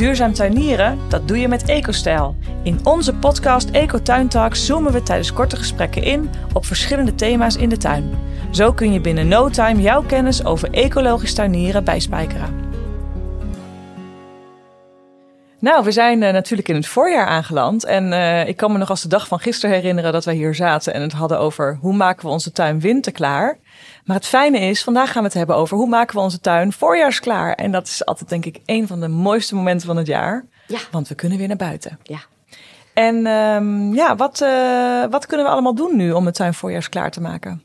Duurzaam 0.00 0.32
tuinieren, 0.32 0.98
dat 1.08 1.28
doe 1.28 1.38
je 1.38 1.48
met 1.48 1.68
EcoStijl. 1.68 2.36
In 2.62 2.80
onze 2.84 3.14
podcast 3.14 3.70
Ecotuin 3.70 4.28
Talks 4.28 4.66
zoomen 4.66 4.92
we 4.92 5.02
tijdens 5.02 5.32
korte 5.32 5.56
gesprekken 5.56 6.02
in 6.02 6.30
op 6.52 6.66
verschillende 6.66 7.14
thema's 7.14 7.56
in 7.56 7.68
de 7.68 7.76
tuin. 7.76 8.10
Zo 8.50 8.72
kun 8.72 8.92
je 8.92 9.00
binnen 9.00 9.28
no 9.28 9.48
time 9.48 9.80
jouw 9.80 10.02
kennis 10.02 10.44
over 10.44 10.70
ecologisch 10.70 11.34
tuinieren 11.34 11.84
bijspijkeren. 11.84 12.59
Nou, 15.60 15.84
we 15.84 15.92
zijn 15.92 16.22
uh, 16.22 16.30
natuurlijk 16.30 16.68
in 16.68 16.74
het 16.74 16.86
voorjaar 16.86 17.26
aangeland. 17.26 17.84
En 17.84 18.12
uh, 18.12 18.48
ik 18.48 18.56
kan 18.56 18.72
me 18.72 18.78
nog 18.78 18.90
als 18.90 19.02
de 19.02 19.08
dag 19.08 19.26
van 19.26 19.40
gisteren 19.40 19.76
herinneren 19.76 20.12
dat 20.12 20.24
wij 20.24 20.34
hier 20.34 20.54
zaten 20.54 20.94
en 20.94 21.02
het 21.02 21.12
hadden 21.12 21.38
over 21.38 21.78
hoe 21.80 21.94
maken 21.94 22.26
we 22.26 22.32
onze 22.32 22.52
tuin 22.52 22.80
winterklaar. 22.80 23.58
Maar 24.04 24.16
het 24.16 24.26
fijne 24.26 24.58
is, 24.58 24.82
vandaag 24.82 25.12
gaan 25.12 25.22
we 25.22 25.28
het 25.28 25.36
hebben 25.36 25.56
over 25.56 25.76
hoe 25.76 25.88
maken 25.88 26.16
we 26.16 26.22
onze 26.22 26.40
tuin 26.40 26.72
voorjaarsklaar. 26.72 27.54
En 27.54 27.72
dat 27.72 27.86
is 27.86 28.04
altijd 28.04 28.28
denk 28.28 28.44
ik 28.44 28.60
een 28.66 28.86
van 28.86 29.00
de 29.00 29.08
mooiste 29.08 29.54
momenten 29.54 29.86
van 29.86 29.96
het 29.96 30.06
jaar. 30.06 30.44
Ja. 30.66 30.78
Want 30.90 31.08
we 31.08 31.14
kunnen 31.14 31.38
weer 31.38 31.48
naar 31.48 31.56
buiten. 31.56 31.98
Ja. 32.02 32.18
En 32.94 33.26
um, 33.26 33.94
ja, 33.94 34.16
wat, 34.16 34.40
uh, 34.40 35.04
wat 35.10 35.26
kunnen 35.26 35.46
we 35.46 35.52
allemaal 35.52 35.74
doen 35.74 35.96
nu 35.96 36.12
om 36.12 36.24
de 36.24 36.32
tuin 36.32 36.54
voorjaarsklaar 36.54 37.10
te 37.10 37.20
maken? 37.20 37.62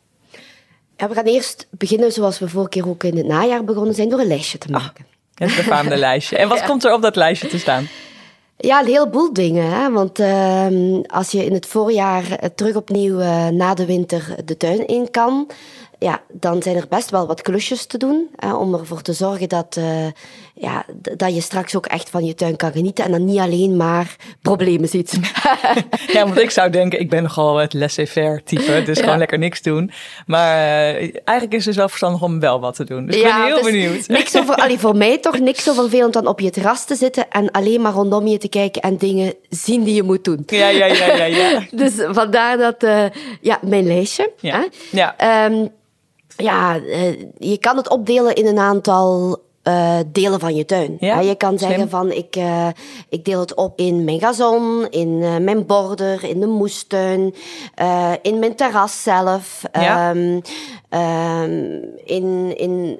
Ja, 0.97 1.07
we 1.07 1.13
gaan 1.13 1.25
eerst 1.25 1.67
beginnen 1.69 2.11
zoals 2.11 2.39
we 2.39 2.49
vorige 2.49 2.69
keer 2.69 2.89
ook 2.89 3.03
in 3.03 3.17
het 3.17 3.25
najaar 3.25 3.63
begonnen 3.63 3.93
zijn, 3.93 4.09
door 4.09 4.19
een 4.19 4.27
lijstje 4.27 4.57
te 4.57 4.71
maken. 4.71 5.05
Ah. 5.07 5.14
Het 5.35 5.55
befaamde 5.55 5.97
lijstje. 6.07 6.37
En 6.37 6.49
wat 6.49 6.63
komt 6.63 6.83
er 6.83 6.93
op 6.93 7.01
dat 7.01 7.15
lijstje 7.15 7.47
te 7.47 7.59
staan? 7.59 7.87
Ja, 8.57 8.79
een 8.79 8.85
heleboel 8.85 9.33
dingen. 9.33 9.71
Hè? 9.71 9.91
Want 9.91 10.19
uh, 10.19 10.67
als 11.07 11.31
je 11.31 11.45
in 11.45 11.53
het 11.53 11.65
voorjaar 11.65 12.23
terug 12.55 12.75
opnieuw 12.75 13.19
uh, 13.19 13.47
na 13.47 13.73
de 13.73 13.85
winter 13.85 14.35
de 14.45 14.57
tuin 14.57 14.87
in 14.87 15.11
kan, 15.11 15.47
ja, 16.05 16.21
dan 16.31 16.61
zijn 16.61 16.75
er 16.75 16.87
best 16.89 17.09
wel 17.09 17.27
wat 17.27 17.41
klusjes 17.41 17.85
te 17.85 17.97
doen. 17.97 18.29
Hè, 18.35 18.53
om 18.53 18.73
ervoor 18.73 19.01
te 19.01 19.13
zorgen 19.13 19.49
dat, 19.49 19.75
uh, 19.79 20.07
ja, 20.53 20.85
dat 21.17 21.35
je 21.35 21.41
straks 21.41 21.75
ook 21.75 21.85
echt 21.85 22.09
van 22.09 22.25
je 22.25 22.35
tuin 22.35 22.55
kan 22.55 22.71
genieten. 22.71 23.05
En 23.05 23.11
dan 23.11 23.25
niet 23.25 23.39
alleen 23.39 23.75
maar 23.77 24.15
problemen 24.41 24.89
ziet. 24.89 25.19
ja, 26.13 26.23
want 26.25 26.39
ik 26.39 26.49
zou 26.49 26.69
denken, 26.69 26.99
ik 26.99 27.09
ben 27.09 27.23
nogal 27.23 27.57
het 27.57 27.73
laissez-faire 27.73 28.43
type. 28.43 28.81
Dus 28.85 28.97
ja. 28.97 29.03
gewoon 29.03 29.17
lekker 29.17 29.37
niks 29.37 29.61
doen. 29.61 29.91
Maar 30.25 30.57
uh, 30.57 31.13
eigenlijk 31.23 31.51
is 31.51 31.57
het 31.57 31.65
dus 31.65 31.75
wel 31.75 31.87
verstandig 31.87 32.21
om 32.21 32.39
wel 32.39 32.59
wat 32.59 32.75
te 32.75 32.83
doen. 32.83 33.05
Dus 33.05 33.15
ik 33.15 33.21
ja, 33.21 33.37
ben 33.37 33.45
heel 33.45 33.55
dus 33.55 33.71
benieuwd. 33.71 34.07
Niks 34.07 34.37
over, 34.37 34.55
allee, 34.55 34.79
voor 34.79 34.95
mij 34.95 35.17
toch 35.17 35.39
niks 35.39 35.63
zo 35.63 35.73
vervelend 35.73 36.13
dan 36.13 36.27
op 36.27 36.39
je 36.39 36.49
terras 36.49 36.85
te 36.85 36.95
zitten. 36.95 37.29
En 37.29 37.51
alleen 37.51 37.81
maar 37.81 37.93
rondom 37.93 38.27
je 38.27 38.37
te 38.37 38.49
kijken 38.49 38.81
en 38.81 38.97
dingen 38.97 39.33
zien 39.49 39.83
die 39.83 39.95
je 39.95 40.03
moet 40.03 40.23
doen. 40.23 40.43
Ja, 40.45 40.67
ja, 40.67 40.85
ja, 40.85 41.15
ja. 41.15 41.25
ja. 41.25 41.65
dus 41.83 41.93
vandaar 41.97 42.57
dat, 42.57 42.83
uh, 42.83 43.05
ja, 43.41 43.59
mijn 43.61 43.87
lijstje. 43.87 44.31
Ja. 44.39 44.59
Hè? 44.59 44.65
ja. 44.91 45.45
Um, 45.45 45.71
ja, 46.37 46.79
uh, 46.79 47.19
je 47.37 47.57
kan 47.57 47.77
het 47.77 47.89
opdelen 47.89 48.35
in 48.35 48.45
een 48.45 48.59
aantal 48.59 49.37
uh, 49.67 49.97
delen 50.07 50.39
van 50.39 50.55
je 50.55 50.65
tuin. 50.65 50.97
Ja, 50.99 51.19
je 51.19 51.35
kan 51.35 51.57
zeggen 51.57 51.77
slim. 51.77 51.89
van 51.89 52.11
ik, 52.11 52.35
uh, 52.35 52.67
ik 53.09 53.25
deel 53.25 53.39
het 53.39 53.53
op 53.53 53.79
in 53.79 54.03
mijn 54.03 54.19
gazon, 54.19 54.87
in 54.89 55.09
uh, 55.09 55.37
mijn 55.37 55.65
border, 55.65 56.23
in 56.23 56.39
de 56.39 56.45
moestuin, 56.47 57.33
in 58.21 58.39
mijn 58.39 58.55
terras 58.55 59.03
zelf, 59.03 59.61
Ja. 59.71 60.09
um, 60.09 60.41
um, 60.89 61.81
in, 62.03 62.57
in 62.57 62.99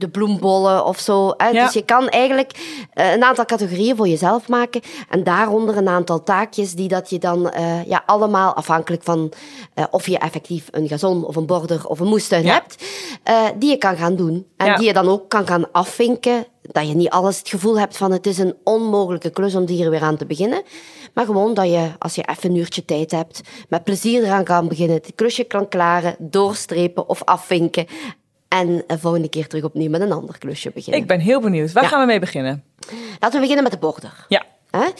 de 0.00 0.08
bloembollen 0.08 0.84
of 0.84 0.98
zo. 0.98 1.34
Hè? 1.36 1.48
Ja. 1.48 1.64
Dus 1.64 1.72
je 1.74 1.84
kan 1.84 2.08
eigenlijk 2.08 2.52
uh, 2.94 3.12
een 3.12 3.24
aantal 3.24 3.44
categorieën 3.44 3.96
voor 3.96 4.08
jezelf 4.08 4.48
maken 4.48 4.80
en 5.08 5.24
daaronder 5.24 5.76
een 5.76 5.88
aantal 5.88 6.22
taakjes 6.22 6.74
die 6.74 6.88
dat 6.88 7.10
je 7.10 7.18
dan 7.18 7.52
uh, 7.56 7.84
ja, 7.84 8.02
allemaal 8.06 8.54
afhankelijk 8.54 9.02
van 9.02 9.32
uh, 9.74 9.84
of 9.90 10.06
je 10.06 10.18
effectief 10.18 10.68
een 10.70 10.88
gazon 10.88 11.24
of 11.24 11.36
een 11.36 11.46
border 11.46 11.86
of 11.86 12.00
een 12.00 12.06
moestuin 12.08 12.44
Ja. 12.44 12.52
hebt, 12.52 12.84
die 13.58 13.70
je 13.70 13.76
kan 13.76 13.96
gaan 13.96 14.16
doen. 14.16 14.46
En 14.56 14.66
Ja. 14.66 14.76
die 14.76 14.86
je 14.86 14.92
dan 14.92 15.08
ook 15.08 15.28
kan 15.28 15.46
gaan 15.46 15.72
afvinken. 15.72 16.46
Dat 16.62 16.88
je 16.88 16.94
niet 16.94 17.10
alles 17.10 17.38
het 17.38 17.48
gevoel 17.48 17.78
hebt 17.78 17.96
van 17.96 18.12
het 18.12 18.26
is 18.26 18.38
een 18.38 18.54
onmogelijke 18.64 19.30
klus 19.30 19.54
om 19.54 19.68
hier 19.68 19.90
weer 19.90 20.02
aan 20.02 20.16
te 20.16 20.26
beginnen. 20.26 20.62
Maar 21.14 21.24
gewoon 21.24 21.54
dat 21.54 21.66
je, 21.66 21.88
als 21.98 22.14
je 22.14 22.22
even 22.28 22.50
een 22.50 22.56
uurtje 22.56 22.84
tijd 22.84 23.10
hebt, 23.10 23.40
met 23.68 23.84
plezier 23.84 24.22
eraan 24.24 24.44
kan 24.44 24.68
beginnen. 24.68 24.96
Het 24.96 25.12
klusje 25.14 25.44
kan 25.44 25.68
klaren, 25.68 26.16
doorstrepen 26.18 27.08
of 27.08 27.24
afvinken. 27.24 27.86
En 28.50 28.84
de 28.86 28.98
volgende 28.98 29.28
keer 29.28 29.46
terug 29.46 29.64
opnieuw 29.64 29.90
met 29.90 30.00
een 30.00 30.12
ander 30.12 30.38
klusje 30.38 30.70
beginnen. 30.74 31.00
Ik 31.00 31.06
ben 31.06 31.20
heel 31.20 31.40
benieuwd. 31.40 31.72
Waar 31.72 31.82
Ja. 31.82 31.88
gaan 31.88 32.00
we 32.00 32.06
mee 32.06 32.18
beginnen? 32.18 32.64
Laten 33.20 33.32
we 33.32 33.38
beginnen 33.40 33.62
met 33.62 33.72
de 33.72 33.78
border. 33.78 34.24
Ja, 34.28 34.42
Hè? 34.70 34.80
de 34.86 34.94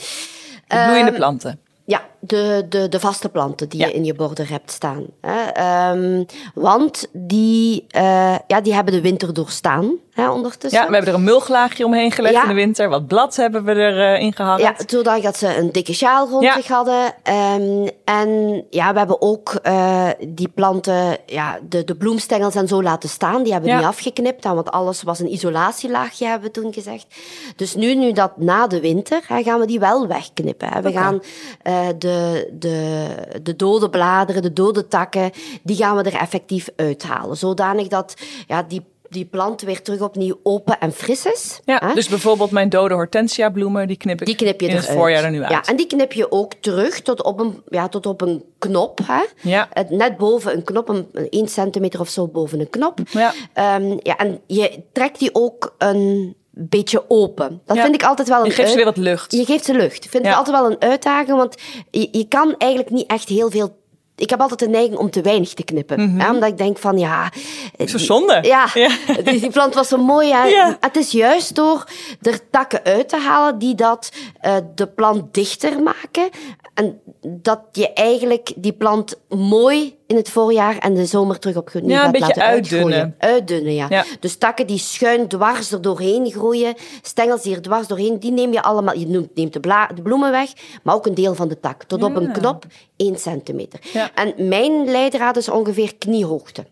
bloeiende 0.67 1.09
Ehm, 1.11 1.15
planten. 1.15 1.59
Ja, 1.85 2.01
de, 2.19 2.65
de, 2.69 2.89
de 2.89 2.99
vaste 2.99 3.29
planten 3.29 3.69
die 3.69 3.79
Ja. 3.79 3.87
je 3.87 3.93
in 3.93 4.03
je 4.05 4.13
border 4.13 4.49
hebt 4.49 4.71
staan. 4.71 5.05
Hè? 5.21 5.41
Ehm, 5.41 6.23
want 6.53 7.07
die, 7.13 7.85
eh, 7.89 8.35
ja, 8.47 8.61
die 8.61 8.73
hebben 8.73 8.93
de 8.93 9.01
winter 9.01 9.33
doorstaan 9.33 9.91
hè, 10.11 10.29
ondertussen. 10.29 10.79
Ja, 10.81 10.87
we 10.87 10.93
hebben 10.93 11.11
er 11.13 11.17
een 11.19 11.23
mulchlaagje 11.25 11.85
omheen 11.85 12.11
gelegd 12.11 12.33
Ja. 12.35 12.41
in 12.41 12.47
de 12.47 12.53
winter. 12.53 12.89
Wat 12.89 13.07
blad 13.07 13.35
hebben 13.35 13.63
we 13.63 13.73
erin 13.75 14.19
in 14.21 14.33
gehangen. 14.33 14.61
Ja, 14.63 14.73
zodat 14.87 15.21
dat 15.21 15.37
ze 15.37 15.57
een 15.57 15.71
dikke 15.71 15.93
sjaal 15.93 16.27
rond 16.29 16.43
Ja. 16.43 16.53
zich 16.53 16.67
hadden. 16.67 17.13
Ehm, 17.23 17.87
en 18.05 18.63
ja, 18.69 18.91
we 18.91 18.97
hebben 18.97 19.21
ook 19.21 19.49
eh, 19.63 20.07
die 20.27 20.47
planten, 20.49 21.17
ja, 21.25 21.59
de, 21.69 21.83
de 21.83 21.95
bloemstengels 21.95 22.55
en 22.55 22.67
zo 22.67 22.83
laten 22.83 23.09
staan. 23.09 23.43
Die 23.43 23.51
hebben 23.51 23.69
we 23.71 23.75
niet 23.77 23.85
afgeknipt, 23.85 24.43
want 24.43 24.71
alles 24.71 25.03
was 25.03 25.19
een 25.19 25.31
isolatielaagje, 25.33 26.25
hebben 26.25 26.51
we 26.53 26.61
toen 26.61 26.73
gezegd. 26.73 27.05
Dus 27.55 27.75
nu, 27.75 27.95
nu 27.95 28.11
dat 28.11 28.37
na 28.37 28.67
de 28.67 28.79
winter, 28.79 29.21
hè, 29.27 29.43
gaan 29.43 29.59
we 29.59 29.65
die 29.65 29.79
wel 29.79 30.07
wegknippen. 30.07 30.67
Hè. 30.67 30.81
We 30.81 30.91
gaan 30.91 31.19
eh, 31.71 31.87
de, 31.97 32.49
de, 32.53 33.07
de 33.43 33.55
dode 33.55 33.89
bladeren, 33.89 34.41
de 34.41 34.53
dode 34.53 34.87
takken, 34.87 35.31
die 35.63 35.75
gaan 35.75 35.97
we 35.97 36.03
er 36.03 36.19
effectief 36.19 36.69
uithalen. 36.75 37.37
Zodanig 37.37 37.87
dat 37.87 38.13
ja, 38.47 38.63
die, 38.63 38.81
die 39.09 39.25
plant 39.25 39.61
weer 39.61 39.81
terug 39.81 40.01
opnieuw 40.01 40.39
open 40.43 40.79
en 40.79 40.91
fris 40.91 41.25
is. 41.25 41.59
Ja, 41.65 41.81
hè. 41.85 41.93
dus 41.93 42.07
bijvoorbeeld 42.07 42.51
mijn 42.51 42.69
dode 42.69 42.93
hortensia 42.93 43.49
bloemen, 43.49 43.87
die 43.87 43.97
knip 43.97 44.19
ik 44.19 44.25
Die 44.25 44.35
knip 44.35 44.61
je 44.61 44.67
in 44.67 44.75
het 44.75 44.89
voorjaar 44.89 45.23
er 45.23 45.31
nu 45.31 45.41
uit. 45.41 45.51
Ja, 45.51 45.63
en 45.63 45.75
die 45.75 45.87
knip 45.87 46.13
je 46.13 46.31
ook 46.31 46.53
terug 46.53 47.01
tot 47.01 47.23
op 47.23 47.39
een, 47.39 47.61
ja, 47.69 47.87
tot 47.87 48.05
op 48.05 48.21
een 48.21 48.43
knop. 48.57 48.99
Hè? 49.03 49.23
Ja. 49.41 49.69
Net 49.89 50.17
boven 50.17 50.53
een 50.53 50.63
knop, 50.63 50.89
een, 50.89 51.07
een 51.11 51.29
1 51.29 51.47
centimeter 51.47 51.99
of 51.99 52.09
zo 52.09 52.27
boven 52.27 52.59
een 52.59 52.69
knop. 52.69 52.99
Ja. 53.09 53.33
Ehm, 53.53 53.97
ja, 53.99 54.17
en 54.17 54.41
je 54.47 54.83
trekt 54.91 55.19
die 55.19 55.29
ook 55.35 55.75
een 55.77 56.35
beetje 56.51 57.03
open. 57.07 57.61
Dat 57.65 57.75
Ja. 57.75 57.83
vind 57.83 57.95
ik 57.95 58.03
altijd 58.03 58.27
wel 58.27 58.39
een 58.39 58.45
Je 58.45 58.51
geeft 58.51 58.69
ze 58.69 58.75
weer 58.75 58.85
wat 58.85 58.97
lucht. 58.97 59.31
Je 59.31 59.45
geeft 59.45 59.65
ze 59.65 59.73
lucht. 59.73 60.03
Ik 60.03 60.09
vind 60.09 60.23
Ja. 60.23 60.29
het 60.29 60.37
altijd 60.37 60.57
wel 60.57 60.71
een 60.71 60.81
uitdaging, 60.81 61.37
want 61.37 61.55
je, 61.91 62.07
je 62.11 62.27
kan 62.27 62.55
eigenlijk 62.57 62.91
niet 62.91 63.07
echt 63.07 63.29
heel 63.29 63.51
veel... 63.51 63.79
Ik 64.15 64.29
heb 64.29 64.41
altijd 64.41 64.59
de 64.59 64.67
neiging 64.69 64.97
om 64.97 65.09
te 65.09 65.21
weinig 65.21 65.53
te 65.53 65.63
knippen. 65.63 66.19
hè, 66.19 66.31
omdat 66.31 66.49
ik 66.49 66.57
denk 66.57 66.77
van, 66.77 66.97
ja... 66.97 67.31
Mhm. 67.77 67.87
Zo 67.87 67.97
zonde. 67.97 68.39
Ja, 68.41 68.67
Ja. 68.73 68.89
Die, 69.23 69.39
die 69.39 69.49
plant 69.49 69.73
was 69.73 69.87
zo 69.87 69.97
mooi. 69.97 70.31
Hè? 70.33 70.43
Ja. 70.45 70.77
Het 70.79 70.95
is 70.97 71.11
juist 71.11 71.55
door 71.55 71.83
er 72.21 72.49
takken 72.49 72.83
uit 72.83 73.09
te 73.09 73.17
halen 73.17 73.57
die 73.59 73.75
dat 73.75 74.11
eh, 74.39 74.55
de 74.75 74.87
plant 74.87 75.33
dichter 75.33 75.81
maken. 75.83 76.29
En 76.73 77.01
dat 77.27 77.59
je 77.71 77.93
eigenlijk 77.93 78.53
die 78.55 78.73
plant 78.73 79.19
mooi 79.29 79.97
in 80.11 80.17
het 80.17 80.29
voorjaar 80.29 80.77
en 80.77 80.93
de 80.93 81.05
zomer 81.05 81.39
terug 81.39 81.55
op 81.55 81.67
opnieuw 81.67 81.89
Ja, 81.89 81.95
een 81.97 82.01
gaat 82.03 82.11
beetje 82.11 82.27
laten 82.27 82.43
uitdunnen. 82.43 82.93
uitgroeien. 82.93 83.15
Uitdunnen, 83.33 83.73
ja. 83.73 83.85
Ja. 83.89 84.05
Dus 84.19 84.35
takken 84.35 84.67
die 84.67 84.77
schuin 84.77 85.27
dwars 85.27 85.71
er 85.71 85.81
doorheen 85.81 86.31
groeien, 86.31 86.73
stengels 87.01 87.41
die 87.41 87.55
er 87.55 87.61
dwars 87.61 87.87
doorheen, 87.87 88.19
die 88.19 88.31
neem 88.31 88.53
je 88.53 88.61
allemaal. 88.61 88.95
Je 88.97 89.07
noemt- 89.07 89.35
neemt 89.35 89.53
de, 89.53 89.59
bla, 89.59 89.87
de 89.87 90.01
bloemen 90.01 90.31
weg, 90.31 90.49
maar 90.83 90.95
ook 90.95 91.05
een 91.05 91.13
deel 91.13 91.35
van 91.35 91.47
de 91.47 91.59
tak. 91.59 91.83
Tot 91.83 92.03
op 92.03 92.15
een 92.15 92.31
knop, 92.31 92.65
1 92.95 93.19
centimeter. 93.19 93.79
Ja. 93.93 94.09
En 94.15 94.47
mijn 94.47 94.85
leidraad 94.91 95.37
is 95.37 95.49
ongeveer 95.49 95.95
kniehoogte. 95.95 96.65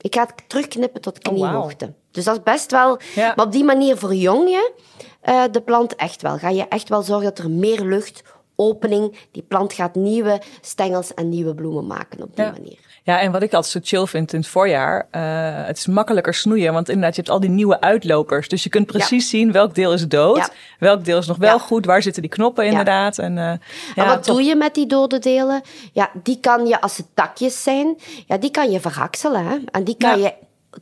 Ik 0.00 0.14
ga 0.14 0.20
het 0.20 0.32
terugknippen 0.46 1.00
tot 1.00 1.16
Oh, 1.16 1.32
kniehoogte. 1.32 1.92
Dus 2.10 2.24
dat 2.24 2.36
is 2.36 2.42
best 2.42 2.70
wel... 2.70 2.98
Maar 3.16 3.46
op 3.46 3.52
die 3.52 3.64
manier 3.64 3.96
verjong 3.96 4.48
je 4.48 4.72
eh, 5.20 5.42
de 5.50 5.60
plant 5.60 5.94
echt 5.96 6.22
wel. 6.22 6.38
Ga 6.38 6.48
je 6.48 6.66
echt 6.68 6.88
wel 6.88 7.02
zorgen 7.02 7.24
dat 7.34 7.38
er 7.38 7.50
meer 7.50 7.80
lucht, 7.80 8.22
opening... 8.56 9.16
Die 9.32 9.44
plant 9.48 9.72
gaat 9.72 9.94
nieuwe 9.94 10.40
stengels 10.60 11.14
en 11.14 11.28
nieuwe 11.28 11.54
bloemen 11.54 11.86
maken 11.86 12.22
op 12.22 12.36
die 12.36 12.44
Ja. 12.44 12.50
manier. 12.50 12.78
Ja, 13.02 13.20
en 13.20 13.32
wat 13.32 13.42
ik 13.42 13.52
altijd 13.54 13.72
zo 13.72 13.96
chill 13.96 14.06
vind 14.06 14.32
in 14.32 14.38
het 14.38 14.48
voorjaar, 14.48 15.08
eh, 15.10 15.66
het 15.66 15.76
is 15.76 15.86
makkelijker 15.86 16.34
snoeien, 16.34 16.72
want 16.72 16.88
inderdaad, 16.88 17.14
je 17.14 17.20
hebt 17.20 17.32
al 17.34 17.40
die 17.40 17.50
nieuwe 17.50 17.80
uitlopers. 17.80 18.48
Dus 18.48 18.62
je 18.62 18.68
kunt 18.68 18.86
precies 18.86 19.28
zien 19.30 19.52
welk 19.52 19.74
deel 19.74 19.92
is 19.92 20.08
dood, 20.08 20.36
Ja. 20.36 20.48
welk 20.78 21.04
deel 21.04 21.18
is 21.18 21.26
nog 21.26 21.36
wel 21.36 21.58
goed, 21.58 21.86
waar 21.86 22.02
zitten 22.02 22.22
die 22.22 22.30
knoppen 22.30 22.66
inderdaad. 22.66 23.18
En, 23.18 23.38
eh, 23.38 23.50
En 23.94 24.06
wat 24.06 24.24
doe 24.24 24.42
je 24.42 24.56
met 24.56 24.74
die 24.74 24.86
dode 24.86 25.18
delen? 25.18 25.62
Ja, 25.92 26.10
die 26.22 26.40
kan 26.40 26.66
je, 26.66 26.80
als 26.80 26.96
het 26.96 27.06
takjes 27.14 27.62
zijn, 27.62 27.96
ja, 28.26 28.36
die 28.38 28.50
kan 28.50 28.70
je 28.70 28.80
verhakselen. 28.80 29.46
Hè? 29.46 29.56
En 29.70 29.84
die 29.84 29.96
kan 29.96 30.20
je 30.20 30.32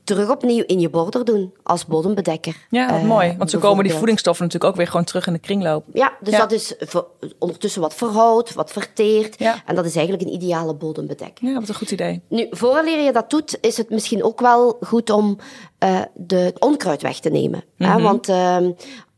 terug 0.04 0.30
opnieuw 0.30 0.62
in 0.66 0.80
je 0.80 0.88
border 0.90 1.24
doen 1.24 1.52
als 1.62 1.86
bodembedekker. 1.86 2.56
Ja, 2.70 2.88
Eh, 2.98 3.02
mooi. 3.04 3.34
Want 3.38 3.50
zo 3.50 3.58
komen 3.58 3.84
die 3.84 3.92
voedingsstoffen 3.92 4.44
natuurlijk 4.44 4.72
ook 4.72 4.78
weer 4.78 4.86
gewoon 4.88 5.04
terug 5.04 5.26
in 5.26 5.32
de 5.32 5.38
kringloop. 5.38 5.84
Ja, 5.92 6.12
dus 6.20 6.32
Ja. 6.32 6.38
dat 6.38 6.52
is 6.52 6.74
ver- 6.78 7.04
ondertussen 7.38 7.80
wat 7.80 7.94
verhoudt, 7.94 8.54
wat 8.54 8.72
verteert. 8.72 9.38
Ja. 9.38 9.62
En 9.66 9.74
dat 9.74 9.84
is 9.84 9.96
eigenlijk 9.96 10.28
een 10.28 10.34
ideale 10.34 10.74
bodembedekking. 10.74 11.50
Ja, 11.52 11.60
wat 11.60 11.68
een 11.68 11.74
goed 11.74 11.90
idee. 11.90 12.22
Nu, 12.28 12.46
vooraleer 12.50 13.04
je 13.04 13.12
dat 13.12 13.30
doet, 13.30 13.58
is 13.60 13.76
het 13.76 13.90
misschien 13.90 14.22
ook 14.24 14.40
wel 14.40 14.76
goed 14.80 15.10
om 15.10 15.38
eh, 15.78 16.00
de, 16.14 16.36
het 16.36 16.60
onkruid 16.60 17.02
weg 17.02 17.18
te 17.20 17.28
nemen. 17.30 17.64
hè? 17.76 17.86
Mhm. 17.94 18.02
Want 18.02 18.28
ehm, 18.28 18.70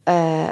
eh, 0.05 0.49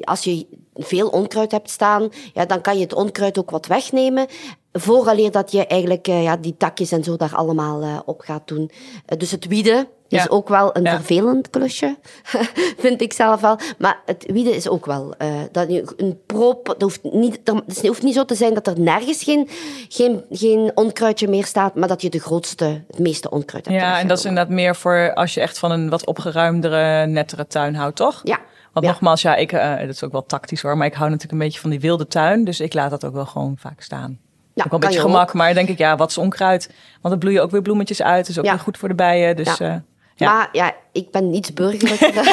als 0.00 0.24
je 0.24 0.46
veel 0.74 1.08
onkruid 1.08 1.52
hebt 1.52 1.70
staan, 1.70 2.08
ja, 2.34 2.44
dan 2.46 2.60
kan 2.60 2.76
je 2.76 2.82
het 2.82 2.94
onkruid 2.94 3.38
ook 3.38 3.50
wat 3.50 3.66
wegnemen. 3.66 4.26
Vooraleer 4.72 5.30
dat 5.30 5.52
je 5.52 5.66
eigenlijk 5.66 6.08
uh, 6.08 6.22
ja, 6.22 6.36
die 6.36 6.56
takjes 6.56 6.92
en 6.92 7.04
zo 7.04 7.16
daar 7.16 7.34
allemaal 7.34 7.82
uh, 7.82 7.98
op 8.04 8.20
gaat 8.20 8.48
doen. 8.48 8.70
Uh, 8.70 9.18
dus 9.18 9.30
het 9.30 9.46
wieden 9.46 9.86
is 10.08 10.30
ook 10.30 10.48
wel 10.48 10.76
een 10.76 10.82
ja. 10.82 10.94
vervelend 10.96 11.50
klusje, 11.50 11.96
vind 12.78 13.00
ik 13.00 13.12
zelf 13.12 13.40
wel. 13.40 13.58
Maar 13.78 14.00
het 14.06 14.24
wieden 14.26 14.54
is 14.54 14.68
ook 14.68 14.86
wel 14.86 15.14
dat 15.52 15.70
je 15.70 15.92
een 15.96 16.18
prop. 16.26 16.66
Dat 16.66 16.82
hoeft 16.82 17.02
niet, 17.02 17.40
het 17.66 17.86
hoeft 17.86 18.02
niet 18.02 18.14
zo 18.14 18.24
te 18.24 18.34
zijn 18.34 18.54
dat 18.54 18.66
er 18.66 18.80
nergens 18.80 19.22
geen, 19.22 19.48
geen, 19.88 20.24
geen 20.30 20.70
onkruidje 20.74 21.28
meer 21.28 21.44
staat, 21.44 21.74
maar 21.74 21.88
dat 21.88 22.02
je 22.02 22.10
de 22.10 22.20
grootste, 22.20 22.84
het 22.86 22.98
meeste 22.98 23.30
onkruid 23.30 23.66
hebt. 23.66 23.80
Ja, 23.80 23.98
en 23.98 24.08
dat 24.08 24.18
is 24.18 24.24
inderdaad 24.24 24.54
meer 24.54 24.76
voor 24.76 25.14
als 25.14 25.34
je 25.34 25.40
echt 25.40 25.58
van 25.58 25.70
een 25.70 25.88
wat 25.88 26.06
opgeruimdere, 26.06 27.06
nettere 27.06 27.46
tuin 27.46 27.74
houdt, 27.74 27.96
toch? 27.96 28.20
Ja. 28.22 28.38
Want 28.72 28.86
nogmaals, 28.86 29.22
ja, 29.22 29.36
ik, 29.36 29.52
uh, 29.52 29.78
dat 29.78 29.88
is 29.88 30.04
ook 30.04 30.12
wel 30.12 30.26
tactisch 30.26 30.62
hoor, 30.62 30.76
maar 30.76 30.86
ik 30.86 30.94
hou 30.94 31.10
natuurlijk 31.10 31.32
een 31.32 31.46
beetje 31.46 31.60
van 31.60 31.70
die 31.70 31.80
wilde 31.80 32.06
tuin. 32.06 32.44
Dus 32.44 32.60
ik 32.60 32.74
laat 32.74 32.90
dat 32.90 33.04
ook 33.04 33.14
wel 33.14 33.26
gewoon 33.26 33.54
vaak 33.58 33.80
staan. 33.80 34.18
Ja, 34.54 34.64
ook 34.64 34.70
wel 34.70 34.80
een 34.80 34.86
beetje 34.86 35.00
gemak, 35.00 35.28
ook. 35.28 35.34
maar 35.34 35.54
denk 35.54 35.68
ik, 35.68 35.78
ja, 35.78 35.96
wat 35.96 36.10
is 36.10 36.18
onkruid? 36.18 36.66
Want 36.66 37.14
dan 37.14 37.18
bloeien 37.18 37.42
ook 37.42 37.50
weer 37.50 37.62
bloemetjes 37.62 38.02
uit, 38.02 38.26
dus 38.26 38.38
ook 38.38 38.44
weer 38.44 38.58
goed 38.58 38.78
voor 38.78 38.88
de 38.88 38.94
bijen. 38.94 39.36
Dus, 39.36 39.56
ja. 39.56 39.66
Uh, 39.66 39.74
ja. 40.14 40.32
Maar 40.32 40.48
ja, 40.52 40.72
ik 40.92 41.10
ben 41.10 41.34
iets 41.34 41.52
burgerlijker 41.52 42.24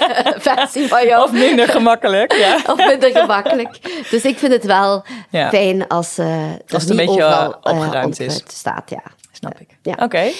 versie 0.48 0.88
van 0.88 1.06
jou. 1.06 1.24
Of 1.24 1.32
minder 1.32 1.68
gemakkelijk, 1.68 2.32
ja. 2.32 2.56
of 2.72 2.86
minder 2.86 3.10
gemakkelijk. 3.10 4.02
Dus 4.10 4.24
ik 4.24 4.38
vind 4.38 4.52
het 4.52 4.64
wel 4.64 5.04
fijn 5.30 5.86
als, 5.88 6.18
uh, 6.18 6.26
als 6.68 6.82
het 6.82 6.90
een 6.90 6.96
beetje 6.96 7.56
opgeruimd 7.62 8.20
is. 8.20 8.42
staat, 8.46 8.90
ja. 8.90 9.02
Snap 9.32 9.60
ik. 9.60 9.68
Ja. 9.82 9.94
Oké. 10.02 10.30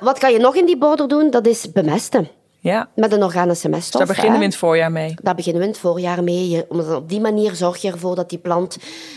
wat 0.00 0.18
kan 0.18 0.32
je 0.32 0.38
nog 0.38 0.54
in 0.54 0.66
die 0.66 0.78
border 0.78 1.08
doen? 1.08 1.30
Dat 1.30 1.46
is 1.46 1.72
bemesten. 1.72 2.28
Ja. 2.60 2.88
Met 2.94 3.12
een 3.12 3.22
organische 3.22 3.68
meststof. 3.68 4.00
Dus 4.00 4.08
daar 4.08 4.16
beginnen 4.16 4.38
we 4.38 4.44
in 4.44 4.50
het 4.50 4.58
voorjaar 4.58 4.92
mee. 4.92 5.14
Daar 5.22 5.34
beginnen 5.34 5.60
we 5.60 5.66
in 5.66 5.72
het 5.72 5.82
voorjaar 5.82 6.24
mee. 6.24 6.66
op 6.96 7.08
die 7.08 7.20
manier 7.20 7.54
zorg 7.54 7.76
je 7.76 7.90
ervoor 7.90 8.14
dat 8.14 8.28
die 8.28 8.38
plant, 8.38 8.76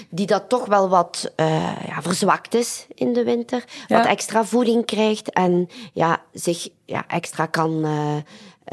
die 0.10 0.26
dat 0.26 0.50
toch 0.50 0.66
wel 0.66 0.90
wat 0.90 1.32
uh, 1.36 1.86
ja, 1.88 2.02
verzwakt 2.02 2.54
is 2.54 2.88
in 2.94 3.14
de 3.14 3.24
winter, 3.24 3.64
wat 3.88 4.06
extra 4.06 4.46
voeding 4.46 4.86
krijgt 4.86 5.32
en 5.32 5.70
ja, 5.94 6.22
zich 6.34 6.70
ja, 6.86 7.04
extra 7.08 7.46
kan, 7.46 7.86
uh, 7.86 8.16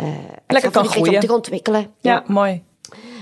uh, 0.00 0.14
Lekker 0.46 0.70
kan 0.70 0.86
groeien. 0.86 1.14
om 1.14 1.20
te 1.20 1.34
ontwikkelen. 1.34 1.80
Ja, 2.00 2.12
ja. 2.12 2.24
mooi. 2.26 2.62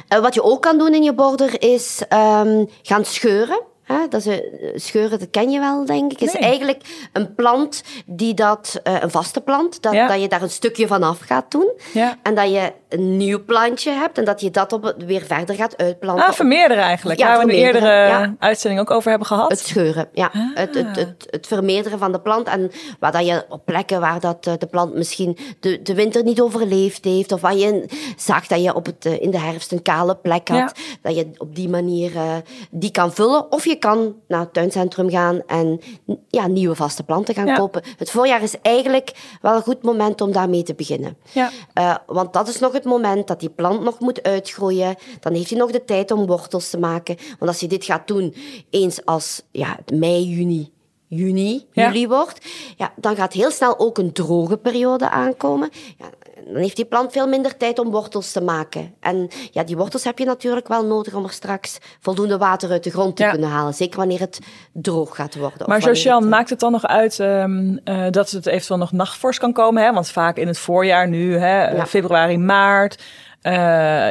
wat 0.08 0.34
je 0.34 0.42
ook 0.42 0.62
kan 0.62 0.78
doen 0.78 0.94
in 0.94 1.02
je 1.02 1.14
border 1.14 1.62
is 1.62 2.02
um, 2.08 2.68
gaan 2.82 3.04
scheuren. 3.04 3.60
Hè, 3.88 4.08
dat 4.08 4.20
is 4.20 4.26
een, 4.26 4.72
scheuren, 4.74 5.18
dat 5.18 5.30
ken 5.30 5.50
je 5.50 5.58
wel, 5.58 5.84
denk 5.84 6.12
ik. 6.12 6.20
is 6.20 6.34
eigenlijk 6.34 7.08
een 7.12 7.34
plant 7.34 7.82
die 8.06 8.34
dat, 8.34 8.80
uh, 8.84 9.00
een 9.00 9.10
vaste 9.10 9.40
plant, 9.40 9.82
dat, 9.82 9.92
dat 9.92 10.20
je 10.20 10.28
daar 10.28 10.42
een 10.42 10.50
stukje 10.50 10.86
van 10.86 11.02
af 11.02 11.18
gaat 11.18 11.50
doen. 11.50 11.70
Ja. 11.92 12.16
En 12.22 12.34
dat 12.34 12.50
je 12.50 12.72
een 12.88 13.16
nieuw 13.16 13.44
plantje 13.44 13.90
hebt 13.90 14.18
en 14.18 14.24
dat 14.24 14.40
je 14.40 14.50
dat 14.50 14.72
op, 14.72 14.94
weer 15.06 15.22
verder 15.22 15.54
gaat 15.54 15.76
uitplanten. 15.76 16.24
Ah, 16.26 16.32
vermeerderen 16.32 16.82
eigenlijk. 16.82 17.20
Ja, 17.20 17.26
waar 17.26 17.46
we 17.46 17.52
een 17.52 17.58
eerdere 17.58 18.34
uitzending 18.38 18.80
ook 18.80 18.90
over 18.90 19.10
hebben 19.10 19.28
gehad. 19.28 19.50
Het 19.50 19.58
scheuren, 19.58 20.08
ja. 20.12 20.30
Ah. 20.32 20.40
Het, 20.54 20.74
het, 20.74 20.96
het, 20.96 21.26
het, 21.30 21.46
vermeerderen 21.46 21.98
van 21.98 22.12
de 22.12 22.20
plant. 22.20 22.48
En 22.48 22.70
waar 22.98 23.12
dat 23.12 23.26
je 23.26 23.44
op 23.48 23.64
plekken 23.64 24.00
waar 24.00 24.20
dat, 24.20 24.46
eh, 24.46 24.52
de 24.58 24.66
plant 24.66 24.94
misschien 24.94 25.38
de, 25.60 25.82
de 25.82 25.94
winter 25.94 26.24
niet 26.24 26.40
overleefd 26.40 27.04
heeft, 27.04 27.32
of 27.32 27.40
waar 27.40 27.56
je 27.56 27.84
zag 28.16 28.46
dat 28.46 28.62
je 28.62 28.74
op 28.74 28.86
het, 28.86 29.06
eh, 29.06 29.20
in 29.20 29.30
de 29.30 29.38
herfst 29.38 29.72
een 29.72 29.82
kale 29.82 30.16
plek 30.16 30.48
had, 30.48 30.72
dat 31.02 31.16
je 31.16 31.30
op 31.38 31.54
die 31.54 31.68
manier 31.68 32.14
uh, 32.14 32.34
die 32.70 32.90
kan 32.90 33.12
vullen. 33.12 33.52
Of 33.52 33.64
je 33.64 33.77
kan 33.78 34.16
naar 34.28 34.40
het 34.40 34.52
tuincentrum 34.52 35.10
gaan 35.10 35.42
en 35.46 35.80
ja, 36.28 36.46
nieuwe 36.46 36.74
vaste 36.74 37.02
planten 37.02 37.34
gaan 37.34 37.54
kopen. 37.54 37.82
Het 37.96 38.10
voorjaar 38.10 38.42
is 38.42 38.60
eigenlijk 38.62 39.38
wel 39.42 39.54
een 39.54 39.62
goed 39.62 39.82
moment 39.82 40.20
om 40.20 40.32
daarmee 40.32 40.62
te 40.62 40.74
beginnen. 40.74 41.16
Ja. 41.32 41.50
Uh, 41.74 41.96
want 42.06 42.32
dat 42.32 42.48
is 42.48 42.58
nog 42.58 42.72
het 42.72 42.84
moment 42.84 43.26
dat 43.26 43.40
die 43.40 43.50
plant 43.50 43.82
nog 43.82 44.00
moet 44.00 44.22
uitgroeien. 44.22 44.96
Dan 45.20 45.34
heeft 45.34 45.50
hij 45.50 45.58
nog 45.58 45.70
de 45.70 45.84
tijd 45.84 46.10
om 46.10 46.26
wortels 46.26 46.70
te 46.70 46.78
maken. 46.78 47.16
Want 47.38 47.50
als 47.50 47.60
je 47.60 47.66
dit 47.66 47.84
gaat 47.84 48.06
doen 48.06 48.34
eens 48.70 49.04
als 49.04 49.42
ja, 49.50 49.78
mei, 49.92 50.24
juni, 50.24 50.72
juni, 51.08 51.66
juli 51.72 52.08
wordt, 52.08 52.46
ja, 52.76 52.92
dan 52.96 53.16
gaat 53.16 53.32
heel 53.32 53.50
snel 53.50 53.78
ook 53.78 53.98
een 53.98 54.12
droge 54.12 54.56
periode 54.56 55.10
aankomen. 55.10 55.70
Ja, 55.98 56.06
dan 56.52 56.62
heeft 56.62 56.76
die 56.76 56.84
plant 56.84 57.12
veel 57.12 57.28
minder 57.28 57.56
tijd 57.56 57.78
om 57.78 57.90
wortels 57.90 58.32
te 58.32 58.40
maken. 58.40 58.94
En 59.00 59.28
ja, 59.50 59.64
die 59.64 59.76
wortels 59.76 60.04
heb 60.04 60.18
je 60.18 60.24
natuurlijk 60.24 60.68
wel 60.68 60.84
nodig 60.86 61.14
om 61.14 61.24
er 61.24 61.30
straks 61.30 61.78
voldoende 62.00 62.38
water 62.38 62.70
uit 62.70 62.84
de 62.84 62.90
grond 62.90 63.16
te 63.16 63.28
kunnen 63.30 63.48
halen. 63.48 63.74
Zeker 63.74 63.98
wanneer 63.98 64.20
het 64.20 64.38
droog 64.72 65.16
gaat 65.16 65.36
worden. 65.36 65.68
Maar 65.68 65.80
Josian, 65.80 66.20
het... 66.20 66.30
maakt 66.30 66.50
het 66.50 66.60
dan 66.60 66.72
nog 66.72 66.86
uit 66.86 67.18
um, 67.18 67.80
uh, 67.84 68.06
dat 68.10 68.30
het 68.30 68.46
eventueel 68.46 68.78
nog 68.78 68.92
nachtvorst 68.92 69.38
kan 69.38 69.52
komen? 69.52 69.82
Hè? 69.82 69.92
Want 69.92 70.10
vaak 70.10 70.36
in 70.36 70.46
het 70.46 70.58
voorjaar 70.58 71.08
nu, 71.08 71.36
hè, 71.36 71.70
ja. 71.70 71.86
februari, 71.86 72.38
maart... 72.38 73.02
Uh, 73.48 73.54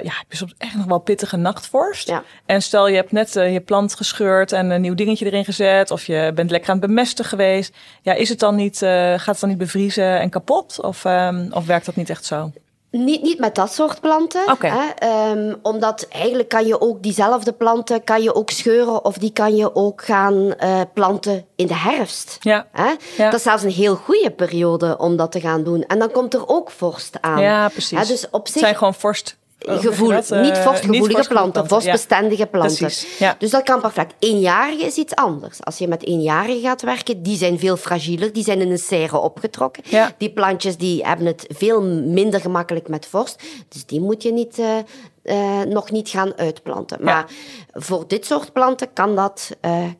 ja, 0.03 0.11
heb 0.17 0.25
je 0.29 0.37
soms 0.37 0.53
echt 0.57 0.75
nog 0.75 0.85
wel 0.85 0.99
pittige 0.99 1.37
nachtvorst. 1.37 2.07
Ja. 2.07 2.23
En 2.45 2.61
stel 2.61 2.87
je 2.87 2.95
hebt 2.95 3.11
net 3.11 3.35
uh, 3.35 3.53
je 3.53 3.61
plant 3.61 3.95
gescheurd 3.95 4.51
en 4.51 4.69
een 4.69 4.81
nieuw 4.81 4.95
dingetje 4.95 5.25
erin 5.25 5.45
gezet. 5.45 5.91
Of 5.91 6.05
je 6.05 6.31
bent 6.35 6.51
lekker 6.51 6.69
aan 6.69 6.77
het 6.77 6.87
bemesten 6.87 7.25
geweest. 7.25 7.75
Ja, 8.01 8.13
is 8.13 8.29
het 8.29 8.39
dan 8.39 8.55
niet, 8.55 8.81
uh, 8.81 8.89
gaat 8.89 9.25
het 9.25 9.39
dan 9.39 9.49
niet 9.49 9.57
bevriezen 9.57 10.19
en 10.19 10.29
kapot? 10.29 10.81
Of, 10.81 11.05
um, 11.05 11.47
of 11.51 11.65
werkt 11.65 11.85
dat 11.85 11.95
niet 11.95 12.09
echt 12.09 12.25
zo? 12.25 12.51
Niet, 12.97 13.21
niet 13.21 13.39
met 13.39 13.55
dat 13.55 13.73
soort 13.73 14.01
planten. 14.01 14.51
Okay. 14.51 14.71
Hè? 14.95 15.31
Um, 15.31 15.55
omdat 15.61 16.07
eigenlijk 16.09 16.49
kan 16.49 16.65
je 16.65 16.81
ook 16.81 17.03
diezelfde 17.03 17.51
planten 17.51 18.03
kan 18.03 18.21
je 18.21 18.35
ook 18.35 18.49
scheuren 18.49 19.05
of 19.05 19.17
die 19.17 19.31
kan 19.31 19.55
je 19.55 19.75
ook 19.75 20.03
gaan 20.03 20.33
uh, 20.33 20.81
planten 20.93 21.45
in 21.55 21.67
de 21.67 21.75
herfst. 21.75 22.37
Ja. 22.39 22.67
Hè? 22.71 22.93
Ja. 23.17 23.29
Dat 23.29 23.33
is 23.33 23.43
zelfs 23.43 23.63
een 23.63 23.69
heel 23.69 23.95
goede 23.95 24.31
periode 24.31 24.97
om 24.97 25.15
dat 25.15 25.31
te 25.31 25.39
gaan 25.39 25.63
doen. 25.63 25.83
En 25.83 25.99
dan 25.99 26.11
komt 26.11 26.33
er 26.33 26.47
ook 26.47 26.71
vorst 26.71 27.17
aan. 27.21 27.41
Ja, 27.41 27.67
precies. 27.67 27.99
Hè? 27.99 28.05
Dus 28.05 28.29
op 28.29 28.47
zich... 28.47 28.55
Het 28.55 28.63
zijn 28.63 28.75
gewoon 28.75 28.93
vorst 28.93 29.37
gevoel, 29.59 30.09
dat, 30.09 30.31
uh, 30.31 30.41
niet 30.41 30.57
vorstgevoelige 30.57 31.17
niet 31.17 31.27
planten, 31.27 31.67
vorstbestendige 31.67 32.45
planten. 32.45 32.89
Ja. 33.19 33.35
Dus 33.39 33.49
dat 33.49 33.63
kan 33.63 33.81
perfect. 33.81 34.13
Eenjarige 34.19 34.85
is 34.85 34.95
iets 34.95 35.15
anders. 35.15 35.63
Als 35.63 35.77
je 35.77 35.87
met 35.87 36.05
eenjarigen 36.05 36.61
gaat 36.61 36.81
werken, 36.81 37.23
die 37.23 37.37
zijn 37.37 37.59
veel 37.59 37.77
fragieler, 37.77 38.33
die 38.33 38.43
zijn 38.43 38.61
in 38.61 38.71
een 38.71 38.77
serre 38.77 39.17
opgetrokken. 39.17 39.83
Ja. 39.85 40.11
Die 40.17 40.31
plantjes 40.31 40.77
die 40.77 41.05
hebben 41.05 41.25
het 41.25 41.45
veel 41.49 41.83
minder 41.83 42.41
gemakkelijk 42.41 42.87
met 42.87 43.05
vorst. 43.05 43.43
Dus 43.69 43.85
die 43.85 44.01
moet 44.01 44.23
je 44.23 44.31
niet, 44.31 44.57
uh, 44.57 44.77
uh, 45.23 45.61
nog 45.61 45.91
niet 45.91 46.09
gaan 46.09 46.37
uitplanten. 46.37 47.03
Maar 47.03 47.25
voor 47.71 48.07
dit 48.07 48.25
soort 48.25 48.53
planten 48.53 48.93
kan 48.93 49.15
dat, 49.15 49.49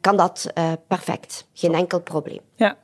kan 0.01 0.17
dat 0.17 0.45
perfect. 0.87 1.47
Geen 1.53 1.73
enkel 1.73 2.01
probleem. 2.01 2.41
Ja. 2.55 2.77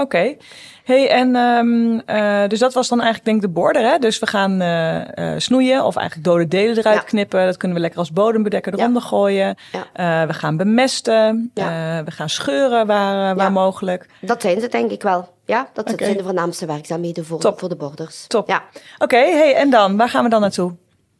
Oké. 0.00 0.16
Okay. 0.16 0.38
Hey, 0.84 1.10
en 1.10 1.36
um, 1.36 2.02
uh, 2.06 2.48
dus 2.48 2.58
dat 2.58 2.74
was 2.74 2.88
dan 2.88 3.00
eigenlijk 3.00 3.24
denk 3.24 3.42
ik 3.42 3.48
de 3.48 3.60
border. 3.60 3.82
Hè? 3.82 3.98
Dus 3.98 4.18
we 4.18 4.26
gaan 4.26 4.62
uh, 4.62 4.96
uh, 4.96 5.38
snoeien 5.38 5.84
of 5.84 5.96
eigenlijk 5.96 6.28
dode 6.28 6.48
delen 6.48 6.78
eruit 6.78 6.96
ja. 6.96 7.02
knippen. 7.02 7.44
Dat 7.44 7.56
kunnen 7.56 7.76
we 7.76 7.82
lekker 7.82 8.00
als 8.00 8.12
bodembedekker 8.12 8.74
eronder 8.74 9.02
ja. 9.02 9.08
gooien. 9.08 9.56
Ja. 9.72 10.26
we 10.26 10.32
gaan 10.32 10.56
bemesten. 10.56 11.50
we 11.54 12.10
gaan 12.10 12.28
scheuren 12.28 12.86
waar, 12.86 13.34
waar 13.34 13.52
mogelijk. 13.52 14.06
Dat 14.20 14.42
zijn 14.42 14.60
ze 14.60 14.68
denk 14.68 14.90
ik 14.90 15.02
wel. 15.02 15.28
Ja, 15.44 15.68
dat 15.72 15.92
okay. 15.92 16.06
zijn 16.06 16.16
de 16.16 16.22
voornaamste 16.22 16.66
werkzaamheden 16.66 17.24
voor, 17.24 17.40
Top. 17.40 17.58
voor 17.58 17.68
de 17.68 17.76
borders. 17.76 18.26
Top. 18.26 18.48
Ja. 18.48 18.62
Oké, 18.94 19.04
okay, 19.04 19.32
hey, 19.32 19.54
en 19.54 19.70
dan? 19.70 19.96
Waar 19.96 20.08
gaan 20.08 20.24
we 20.24 20.30
dan 20.30 20.40
naartoe? 20.40 20.74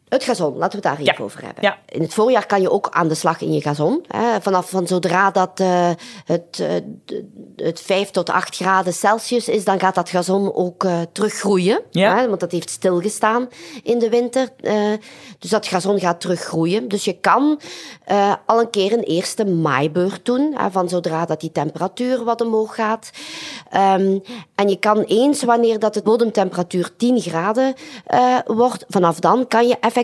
Het 0.09 0.25
gazon, 0.25 0.57
laten 0.57 0.81
we 0.81 0.89
het 0.89 0.97
daar 0.97 1.07
even 1.07 1.19
ja. 1.19 1.25
over 1.25 1.45
hebben. 1.45 1.63
Ja. 1.63 1.79
In 1.89 2.03
het 2.03 2.15
voorjaar 2.15 2.47
kan 2.47 2.61
je 2.61 2.71
ook 2.71 2.89
aan 2.91 3.09
de 3.09 3.15
slag 3.15 3.41
in 3.41 3.53
je 3.53 3.61
gazon. 3.61 4.05
Hè. 4.07 4.41
Vanaf 4.41 4.71
van 4.71 4.87
zodra 4.87 5.31
dat 5.31 5.61
uh, 5.61 5.91
het, 6.25 6.59
uh, 6.61 6.69
het 7.57 7.81
5 7.81 8.11
tot 8.11 8.31
8 8.31 8.57
graden 8.57 8.93
Celsius 8.93 9.49
is, 9.49 9.65
dan 9.65 9.81
gaat 9.81 9.95
dat 9.95 10.09
gazon 10.09 10.55
ook 10.55 10.85
uh, 10.85 11.01
teruggroeien. 11.13 11.83
Ja. 11.91 12.17
Hè, 12.17 12.29
want 12.29 12.41
dat 12.41 12.53
heeft 12.53 12.71
stilgestaan 12.71 13.49
in 13.83 13.99
de 13.99 14.09
winter. 14.09 14.49
dus 15.39 15.51
dat 15.51 15.67
gazon 15.67 16.01
gaat 16.01 16.21
teruggroeien. 16.21 16.89
Dus 16.89 17.05
je 17.05 17.21
kan 17.21 17.61
al 18.47 18.61
een 18.61 18.71
keer 18.71 18.93
een 18.93 19.03
eerste 19.03 19.45
maaibeurt 19.45 20.25
doen. 20.25 20.55
Hè, 20.57 20.71
van 20.71 20.89
zodra 20.89 21.25
dat 21.25 21.41
die 21.41 21.53
temperatuur 21.53 22.25
wat 22.25 22.41
omhoog 22.41 22.75
gaat. 22.75 23.11
Um, 23.75 24.23
en 24.55 24.69
je 24.69 24.77
kan 24.79 25.01
eens, 25.01 25.43
wanneer 25.43 25.79
dat 25.79 25.95
de 25.95 26.03
bodemtemperatuur 26.03 26.91
10 26.97 27.21
graden 27.21 27.75
wordt, 28.47 28.85
vanaf 28.89 29.21
dan 29.21 29.49
kan 29.49 29.69
je 29.69 29.77
effectief 29.81 29.97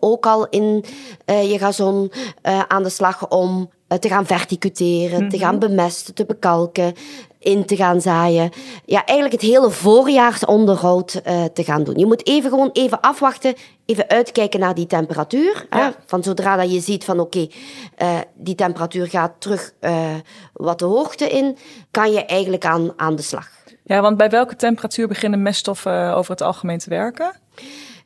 ook 0.00 0.26
al 0.26 0.46
in 0.48 0.84
uh, 1.26 1.50
je 1.50 1.58
gazon 1.58 2.12
uh, 2.42 2.62
aan 2.68 2.82
de 2.82 2.88
slag 2.88 3.28
om 3.28 3.70
uh, 3.88 3.98
te 3.98 4.08
gaan 4.08 4.26
verticuteren, 4.26 5.14
mm 5.14 5.20
-hmm. 5.20 5.28
te 5.28 5.38
gaan 5.38 5.58
bemesten, 5.58 6.14
te 6.14 6.24
bekalken, 6.24 6.94
in 7.38 7.64
te 7.64 7.76
gaan 7.76 8.00
zaaien. 8.00 8.50
Ja, 8.84 9.04
eigenlijk 9.04 9.42
het 9.42 9.50
hele 9.50 9.70
voorjaarsonderhoud 9.70 11.20
te 11.52 11.64
gaan 11.64 11.84
doen. 11.84 11.98
Je 11.98 12.06
moet 12.06 12.26
even 12.26 12.50
gewoon 12.50 12.70
even 12.72 13.00
afwachten, 13.00 13.54
even 13.86 14.08
uitkijken 14.08 14.60
naar 14.60 14.74
die 14.74 14.86
temperatuur. 14.86 15.66
Ja. 15.70 15.78
Hè? 15.78 15.90
Van 16.06 16.22
zodra 16.22 16.56
dat 16.56 16.72
je 16.72 16.80
ziet 16.80 17.04
van 17.04 17.20
oké, 17.20 17.46
okay, 17.96 18.24
die 18.34 18.54
temperatuur 18.54 19.08
gaat 19.08 19.32
terug 19.38 19.72
wat 20.52 20.78
de 20.78 20.84
hoogte 20.84 21.28
in, 21.28 21.56
kan 21.90 22.12
je 22.12 22.24
eigenlijk 22.24 22.64
aan, 22.64 22.92
aan 22.96 23.16
de 23.16 23.22
slag. 23.22 23.48
Ja, 23.84 24.00
want 24.00 24.16
bij 24.16 24.30
welke 24.30 24.56
temperatuur 24.56 25.08
beginnen 25.08 25.42
meststoffen 25.42 26.14
over 26.14 26.30
het 26.30 26.40
algemeen 26.40 26.78
te 26.78 26.88
werken? 26.88 27.32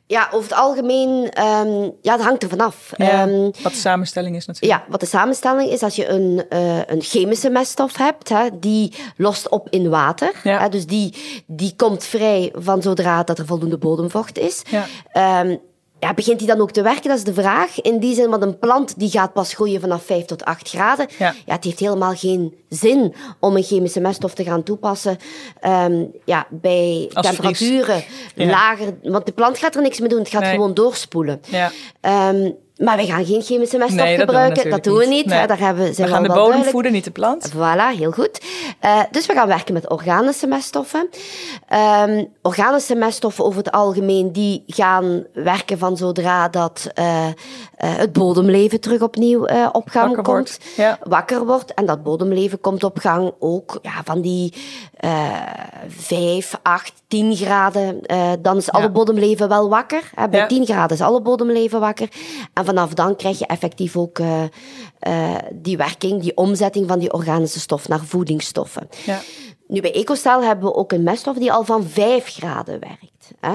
Ja, 0.07 0.27
over 0.31 0.49
het 0.49 0.59
algemeen, 0.59 1.09
um, 1.43 1.95
ja, 2.01 2.11
het 2.11 2.21
hangt 2.21 2.43
er 2.43 2.49
vanaf. 2.49 2.91
Ja, 2.97 3.27
um, 3.27 3.51
wat 3.61 3.71
de 3.71 3.77
samenstelling 3.77 4.35
is 4.35 4.45
natuurlijk. 4.45 4.81
Ja, 4.81 4.91
wat 4.91 4.99
de 4.99 5.05
samenstelling 5.05 5.69
is, 5.69 5.83
als 5.83 5.95
je 5.95 6.07
een, 6.07 6.45
uh, 6.49 6.77
een 6.85 7.01
chemische 7.01 7.49
meststof 7.49 7.97
hebt, 7.97 8.29
hè, 8.29 8.59
die 8.59 8.93
lost 9.17 9.49
op 9.49 9.69
in 9.69 9.89
water. 9.89 10.31
Ja. 10.43 10.59
Hè, 10.59 10.69
dus 10.69 10.85
die, 10.85 11.13
die 11.45 11.73
komt 11.75 12.03
vrij 12.03 12.51
van 12.55 12.81
zodra 12.81 13.23
dat 13.23 13.39
er 13.39 13.45
voldoende 13.45 13.77
bodemvocht 13.77 14.37
is. 14.37 14.61
Ja. 14.69 15.41
Um, 15.41 15.59
ja, 15.99 16.13
begint 16.13 16.39
die 16.39 16.47
dan 16.47 16.61
ook 16.61 16.71
te 16.71 16.81
werken? 16.81 17.09
Dat 17.09 17.17
is 17.17 17.23
de 17.23 17.33
vraag. 17.33 17.81
In 17.81 17.99
die 17.99 18.15
zin, 18.15 18.29
want 18.29 18.43
een 18.43 18.59
plant 18.59 18.99
die 18.99 19.09
gaat 19.09 19.33
pas 19.33 19.53
groeien 19.53 19.81
vanaf 19.81 20.03
5 20.03 20.25
tot 20.25 20.45
8 20.45 20.69
graden. 20.69 21.07
Ja. 21.17 21.33
Ja, 21.45 21.53
het 21.53 21.63
heeft 21.63 21.79
helemaal 21.79 22.15
geen 22.15 22.53
zin 22.69 23.13
om 23.39 23.55
een 23.55 23.63
chemische 23.63 23.99
meststof 23.99 24.33
te 24.33 24.43
gaan 24.43 24.63
toepassen 24.63 25.17
ehm, 25.59 26.03
ja, 26.25 26.47
bij 26.49 27.09
Als 27.13 27.27
temperaturen 27.27 28.03
Ja. 28.35 28.45
lager. 28.49 28.93
Want 29.03 29.25
de 29.25 29.31
plant 29.31 29.57
gaat 29.57 29.75
er 29.75 29.81
niks 29.81 29.99
mee 29.99 30.09
doen, 30.09 30.19
het 30.19 30.29
gaat 30.29 30.41
Nee. 30.41 30.51
gewoon 30.51 30.73
doorspoelen. 30.73 31.41
Ja. 31.49 31.71
Ehm, 32.01 32.51
maar 32.77 32.95
wij 32.95 33.05
gaan 33.05 33.25
geen 33.25 33.41
chemische 33.41 33.77
meststof 33.77 34.03
Nee, 34.03 34.17
dat 34.17 34.27
doen 34.27 34.35
we 34.35 34.41
gebruiken. 34.41 34.69
Dat 34.71 34.83
doen 34.83 34.97
we 34.97 35.05
niet. 35.05 35.25
Nee. 35.25 35.47
Daar 35.47 35.59
hebben, 35.59 35.93
zijn 35.95 36.07
We 36.07 36.13
gaan 36.13 36.21
de 36.23 36.27
bodem 36.27 36.43
duidelijk. 36.43 36.71
voeden, 36.71 36.91
niet 36.91 37.03
de 37.03 37.11
plant. 37.11 37.51
Voilà, 37.51 37.97
heel 37.97 38.11
goed. 38.11 38.41
Eh, 38.79 38.99
dus 39.11 39.25
we 39.25 39.33
gaan 39.33 39.47
werken 39.47 39.73
met 39.73 39.89
organische 39.89 40.47
meststoffen. 40.47 41.09
Ehm, 41.67 42.23
organische 42.41 42.95
meststoffen 42.95 43.43
over 43.45 43.57
het 43.57 43.71
algemeen, 43.71 44.31
die 44.31 44.63
gaan 44.67 45.23
werken 45.33 45.77
van 45.77 45.97
zodra 45.97 46.49
dat 46.49 46.89
eh, 46.93 47.27
eh, 47.27 47.33
het 47.77 48.13
bodemleven 48.13 48.79
terug 48.79 49.01
opnieuw 49.01 49.45
op 49.71 49.89
gang 49.89 50.13
komt. 50.15 50.27
wordt, 50.27 50.59
ja. 50.75 50.99
Wakker 51.03 51.45
wordt. 51.45 51.73
En 51.73 51.85
dat 51.85 52.03
bodemleven 52.03 52.56
komt 52.61 52.83
op 52.83 52.97
gang 52.99 53.33
ook 53.39 53.79
ja, 53.81 54.01
van 54.03 54.21
die 54.21 54.53
eh 54.93 55.31
5, 55.87 56.59
8, 56.63 56.93
10 57.07 57.35
graden. 57.35 58.01
Eh, 58.01 58.31
dan 58.39 58.57
is 58.57 58.71
alle 58.71 58.83
Ja. 58.83 58.91
bodemleven 58.91 59.49
wel 59.49 59.69
wakker. 59.69 60.09
Hè. 60.15 60.29
Bij 60.29 60.39
Ja. 60.39 60.45
10 60.47 60.65
graden 60.65 60.97
is 60.97 61.03
alle 61.03 61.21
bodemleven 61.21 61.79
wakker. 61.79 62.09
En 62.53 62.65
vanaf 62.65 62.93
dan 62.93 63.15
krijg 63.15 63.39
je 63.39 63.45
effectief 63.45 63.95
ook 63.97 64.19
eh, 64.19 65.35
die 65.53 65.77
werking, 65.77 66.21
die 66.21 66.35
omzetting 66.37 66.87
van 66.87 66.99
die 66.99 67.13
organische 67.13 67.59
stof 67.59 67.87
naar 67.87 67.99
voedingsstoffen. 68.05 68.89
Ja. 69.05 69.19
Nu, 69.67 69.81
bij 69.81 69.93
EcoStyle 69.93 70.45
hebben 70.45 70.65
we 70.65 70.75
ook 70.75 70.91
een 70.91 71.03
meststof 71.03 71.35
die 71.37 71.51
al 71.51 71.63
van 71.63 71.83
5 71.83 72.25
graden 72.33 72.79
werkt. 72.79 73.31
Hè. 73.39 73.53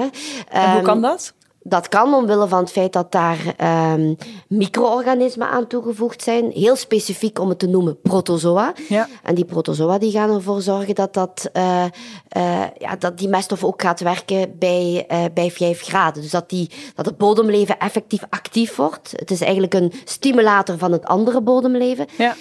En 0.49 0.69
hoe 0.69 0.75
Ehm, 0.75 0.83
kan 0.83 1.01
dat? 1.01 1.33
Dat 1.63 1.89
kan 1.89 2.13
omwille 2.13 2.47
van 2.47 2.59
het 2.59 2.71
feit 2.71 2.93
dat 2.93 3.11
daar 3.11 3.53
ehm, 3.57 4.13
micro-organismen 4.47 5.49
aan 5.49 5.67
toegevoegd 5.67 6.21
zijn. 6.21 6.51
Heel 6.51 6.75
specifiek 6.75 7.39
om 7.39 7.49
het 7.49 7.59
te 7.59 7.67
noemen 7.67 8.01
protozoa. 8.01 8.73
Ja. 8.89 9.07
En 9.23 9.35
die 9.35 9.45
protozoa 9.45 9.97
die 9.97 10.11
gaan 10.11 10.33
ervoor 10.33 10.61
zorgen 10.61 10.95
dat, 10.95 11.13
dat, 11.13 11.49
eh, 11.53 11.83
eh, 12.27 12.63
ja, 12.77 12.95
dat 12.99 13.17
die 13.17 13.27
meststof 13.27 13.63
ook 13.63 13.81
gaat 13.81 13.99
werken 13.99 14.55
bij, 14.59 15.05
eh, 15.07 15.23
bij 15.33 15.51
5 15.51 15.81
graden. 15.81 16.21
Dus 16.21 16.31
dat, 16.31 16.49
die, 16.49 16.69
dat 16.95 17.05
het 17.05 17.17
bodemleven 17.17 17.79
effectief 17.79 18.23
actief 18.29 18.75
wordt. 18.75 19.11
Het 19.15 19.31
is 19.31 19.41
eigenlijk 19.41 19.73
een 19.73 19.93
stimulator 20.05 20.77
van 20.77 20.91
het 20.91 21.05
andere 21.05 21.41
bodemleven 21.41 22.07
Ja. 22.17 22.35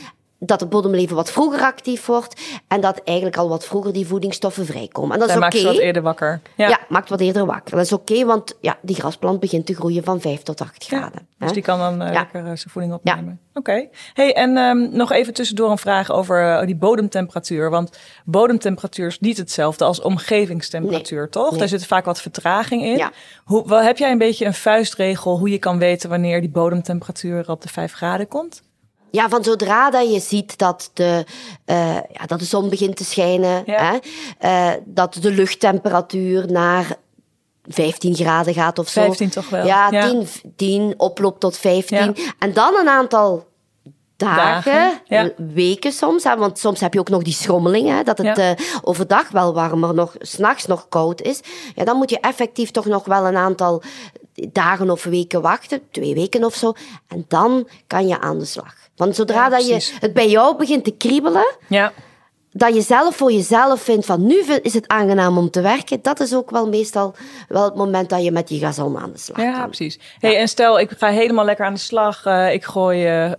Dat 0.45 0.61
het 0.61 0.69
bodemleven 0.69 1.17
wat 1.17 1.33
vroeger 1.33 1.61
actief 1.61 2.07
wordt 2.07 2.41
en 2.69 2.81
dat 2.81 3.01
eigenlijk 3.05 3.37
al 3.37 3.49
wat 3.49 3.65
vroeger 3.65 3.93
die 3.93 4.07
voedingsstoffen 4.07 4.67
vrijkomen. 4.67 5.13
En 5.13 5.19
dat 5.21 5.29
is 5.29 5.37
maakt 5.37 5.57
ze 5.57 5.67
wat 5.67 5.77
eerder 5.77 6.03
wakker. 6.03 6.41
Ja. 6.57 6.69
Ja. 6.69 6.79
maakt 6.89 7.09
wat 7.09 7.21
eerder 7.21 7.47
wakker. 7.47 7.77
Dat 7.77 7.85
is 7.85 7.93
oké, 7.93 8.25
want 8.25 8.57
ja, 8.61 8.79
die 8.83 8.97
grasplant 8.97 9.41
begint 9.41 9.67
te 9.67 9.75
groeien 9.75 10.05
van 10.05 10.21
5 10.21 10.43
tot 10.43 10.61
8 10.61 10.85
Ja, 10.91 10.99
graden. 10.99 11.27
Dus 11.39 11.49
hè. 11.49 11.55
die 11.55 11.63
kan 11.63 11.79
dan 11.79 12.07
Ja. 12.07 12.13
lekker 12.13 12.41
eh, 12.41 12.45
zijn 12.45 12.59
voeding 12.71 12.95
opnemen. 12.95 13.41
Oké. 13.55 13.89
Hey, 14.15 14.35
en 14.35 14.57
ehm, 14.57 14.97
nog 14.97 15.13
even 15.13 15.35
tussendoor 15.35 15.71
een 15.71 15.79
vraag 15.79 16.11
over 16.11 16.49
eh, 16.59 16.67
die 16.67 16.77
bodemtemperatuur. 16.77 17.71
Want 17.71 17.99
bodemtemperatuur 18.25 19.07
is 19.07 19.21
niet 19.21 19.37
hetzelfde 19.37 19.85
als 19.85 20.01
omgevingstemperatuur, 20.01 21.21
Nee. 21.21 21.29
toch? 21.29 21.51
Nee. 21.51 21.59
Daar 21.59 21.69
zit 21.69 21.87
vaak 21.87 22.05
wat 22.05 22.21
vertraging 22.21 22.83
in. 22.83 22.97
Ja. 22.97 23.11
Hoe, 23.45 23.69
wel, 23.69 23.81
heb 23.83 23.99
jij 23.99 24.11
een 24.11 24.19
beetje 24.19 24.45
een 24.47 24.55
vuistregel 24.55 25.39
hoe 25.39 25.51
je 25.51 25.59
kan 25.59 25.79
weten 25.79 26.09
wanneer 26.09 26.41
die 26.41 26.51
bodemtemperatuur 26.51 27.51
op 27.51 27.63
de 27.63 27.69
5 27.69 27.93
graden 27.93 28.29
komt? 28.29 28.63
Ja, 29.13 29.29
van 29.29 29.45
zodra 29.45 29.91
dat 29.91 30.13
je 30.13 30.21
ziet 30.21 30.59
dat 30.59 30.91
de, 30.95 31.25
eh, 31.65 31.95
ja, 31.95 32.27
dat 32.27 32.39
de 32.39 32.45
zon 32.45 32.69
begint 32.69 32.97
te 32.97 33.05
schijnen, 33.05 33.63
Ja. 33.67 33.79
hè, 33.79 33.99
eh, 34.39 34.81
dat 34.85 35.15
de 35.21 35.31
luchttemperatuur 35.31 36.53
naar 36.53 36.97
15 37.63 38.15
graden 38.15 38.55
gaat 38.55 38.79
of 38.79 38.89
zo. 38.89 39.01
15 39.03 39.31
toch 39.31 39.49
wel? 39.49 39.67
Ja, 39.67 39.89
Ja. 39.91 40.09
10, 40.09 40.27
10 40.57 40.95
oploopt 40.97 41.41
tot 41.41 41.57
15. 41.57 41.97
Ja. 41.99 42.13
En 42.39 42.53
dan 42.53 42.75
een 42.75 42.89
aantal 42.89 43.47
dagen, 44.17 44.73
Dagen, 44.73 45.01
ja. 45.07 45.31
weken 45.55 45.93
soms. 45.93 46.25
Hè, 46.25 46.37
want 46.37 46.59
soms 46.59 46.81
heb 46.81 46.93
je 46.95 47.01
ook 47.01 47.09
nog 47.09 47.23
die 47.23 47.33
schommelingen, 47.33 47.97
hè, 47.97 48.03
dat 48.03 48.19
het 48.19 48.39
eh, 48.39 48.51
overdag 48.83 49.29
wel 49.31 49.55
warmer, 49.55 49.95
nog 49.95 50.15
s'nachts 50.19 50.67
nog 50.67 50.89
koud 50.89 51.23
is. 51.23 51.41
Ja, 51.75 51.85
dan 51.85 51.97
moet 51.97 52.11
je 52.11 52.21
effectief 52.21 52.71
toch 52.71 52.87
nog 52.87 53.05
wel 53.05 53.27
een 53.27 53.37
aantal 53.37 53.83
dagen 54.35 54.91
of 54.91 55.05
weken 55.05 55.43
wachten, 55.43 55.81
twee 55.91 56.15
weken 56.15 56.45
of 56.45 56.55
zo. 56.55 56.73
En 57.09 57.25
dan 57.29 57.69
kan 57.87 58.07
je 58.07 58.21
aan 58.21 58.39
de 58.39 58.45
slag. 58.45 58.75
Want 59.05 59.17
zodra 59.17 59.43
Ja, 59.45 59.49
dat 59.49 59.67
je 59.69 59.91
het 60.01 60.13
bij 60.13 60.29
jou 60.29 60.57
begint 60.57 60.85
te 60.85 60.91
kriebelen, 60.97 61.57
Ja. 61.69 61.93
dat 62.51 62.75
je 62.75 62.81
zelf 62.81 63.17
voor 63.17 63.33
jezelf 63.33 63.81
vindt 63.83 64.07
van 64.07 64.27
nu 64.27 64.39
is 64.63 64.75
het 64.75 64.89
aangenaam 64.89 65.39
om 65.39 65.51
te 65.51 65.61
werken, 65.61 65.99
dat 66.03 66.21
is 66.21 66.35
ook 66.35 66.51
wel 66.51 66.69
meestal 66.69 67.15
wel 67.49 67.65
het 67.65 67.75
moment 67.75 68.09
dat 68.11 68.25
je 68.25 68.31
met 68.33 68.49
die 68.49 68.61
gazon 68.61 68.99
aan 68.99 69.13
de 69.13 69.19
slag 69.19 69.39
Ja, 69.43 69.53
kan. 69.59 69.67
precies. 69.67 69.99
Hey, 70.19 70.39
en 70.39 70.49
stel, 70.49 70.81
ik 70.81 70.91
ga 70.99 71.09
helemaal 71.09 71.45
lekker 71.45 71.65
aan 71.67 71.75
de 71.75 71.81
slag. 71.81 72.25
eh, 72.25 72.53
ik 72.53 72.65
gooi 72.65 73.05
eh 73.07 73.33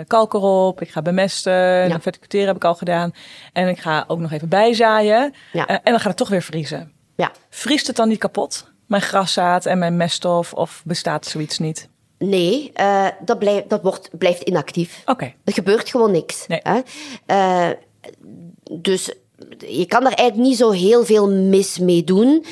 eh, 0.00 0.06
kalk 0.06 0.34
erop. 0.34 0.80
Ik 0.80 0.90
ga 0.90 1.02
bemesten. 1.02 1.52
Ja. 1.88 2.00
Verticuteren 2.00 2.46
heb 2.46 2.56
ik 2.56 2.64
al 2.64 2.74
gedaan. 2.74 3.12
En 3.52 3.68
ik 3.68 3.78
ga 3.78 4.04
ook 4.06 4.18
nog 4.18 4.32
even 4.32 4.48
bijzaaien. 4.48 5.34
Ja. 5.52 5.66
En 5.66 5.80
dan 5.84 5.94
gaat 6.00 6.08
het 6.08 6.16
toch 6.16 6.28
weer 6.28 6.42
vriezen. 6.42 6.92
Ja. 7.16 7.30
Vriest 7.50 7.86
het 7.86 7.96
dan 7.96 8.08
niet 8.08 8.18
kapot? 8.18 8.70
Mijn 8.86 9.02
graszaad 9.02 9.66
en 9.66 9.78
mijn 9.78 9.96
meststof? 9.96 10.52
Of 10.52 10.82
bestaat 10.84 11.26
zoiets 11.26 11.58
niet? 11.58 11.88
Nee, 12.22 12.70
eh, 12.74 13.06
dat, 13.24 13.38
blijft, 13.38 13.68
dat 13.68 13.82
wordt, 13.82 14.10
blijft 14.18 14.42
inactief. 14.42 15.02
Oké. 15.06 15.32
Er 15.44 15.52
gebeurt 15.52 15.88
gewoon 15.90 16.10
niks. 16.10 16.46
Nee. 16.46 16.60
Hè? 16.62 16.80
Eh, 17.26 17.70
dus 18.70 19.12
je 19.58 19.86
kan 19.86 20.00
er 20.06 20.12
eigenlijk 20.12 20.48
niet 20.48 20.56
zo 20.58 20.70
heel 20.70 21.04
veel 21.04 21.30
mis 21.30 21.78
mee 21.78 22.04
doen. 22.04 22.44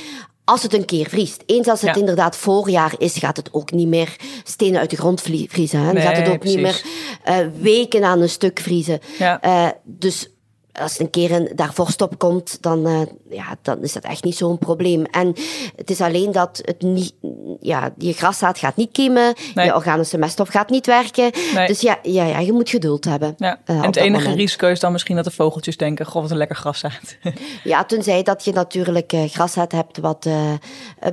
Als 0.45 0.63
het 0.63 0.75
een 0.75 0.85
keer 0.85 1.09
vriest. 1.09 1.43
Eens 1.47 1.69
als 1.69 1.81
het 1.81 1.95
Ja. 1.95 2.01
inderdaad 2.01 2.37
voorjaar 2.37 2.95
is, 2.99 3.17
gaat 3.19 3.37
het 3.37 3.53
ook 3.53 3.73
niet 3.73 3.89
meer 3.89 4.17
stenen 4.45 4.81
uit 4.81 4.91
de 4.91 4.97
grond 4.97 5.21
vriezen. 5.23 5.79
Hè? 5.79 5.85
Dan 5.85 5.95
Nee, 5.95 6.03
gaat 6.03 6.17
het 6.17 6.29
ook 6.29 6.45
niet 6.45 6.61
meer 6.61 6.83
eh, 7.25 7.37
weken 7.61 8.05
aan 8.05 8.21
een 8.21 8.29
stuk 8.29 8.61
vriezen. 8.61 9.01
Ja. 9.19 9.41
Dus 9.85 10.31
als 10.81 10.99
een 10.99 11.11
keer 11.11 11.33
een, 11.33 11.53
daar 11.55 11.73
vorst 11.75 12.01
op 12.03 12.19
komt, 12.19 12.63
dan, 12.63 12.87
eh, 12.87 13.01
ja, 13.31 13.57
dan 13.63 13.83
is 13.83 13.93
dat 13.93 14.03
echt 14.05 14.25
niet 14.25 14.37
zo'n 14.37 14.59
probleem. 14.59 15.05
En 15.05 15.35
het 15.77 15.91
is 15.91 16.01
alleen 16.01 16.33
dat 16.33 16.61
het 16.65 16.83
niet, 16.83 17.15
ja, 17.61 17.93
je 17.99 18.13
graszaad 18.13 18.59
gaat 18.59 18.77
niet 18.77 18.93
kiemen, 18.93 19.35
Nee. 19.55 19.67
je 19.67 19.75
organische 19.75 20.19
meststof 20.19 20.49
gaat 20.49 20.71
niet 20.71 20.87
werken. 20.87 21.31
Nee. 21.55 21.67
Dus 21.67 21.81
ja, 21.81 21.99
ja, 22.03 22.25
ja, 22.25 22.39
je 22.39 22.53
moet 22.53 22.71
geduld 22.71 23.05
hebben. 23.05 23.35
Ja. 23.39 23.61
eh, 23.65 23.77
en 23.77 23.83
het 23.83 23.97
enige 23.97 24.23
moment. 24.23 24.41
risico 24.41 24.69
is 24.69 24.81
dan 24.81 24.93
misschien 24.93 25.17
dat 25.17 25.25
de 25.25 25.31
vogeltjes 25.31 25.77
denken... 25.77 26.07
Goh, 26.07 26.23
wat 26.23 26.31
een 26.31 26.37
lekker 26.37 26.57
graszaad. 26.57 27.17
Ja, 27.65 27.85
tenzij 27.85 28.23
dat 28.23 28.45
je 28.45 28.53
natuurlijk 28.53 29.13
eh, 29.13 29.29
graszaad 29.29 29.73
hebt 29.73 29.99
wat 29.99 30.29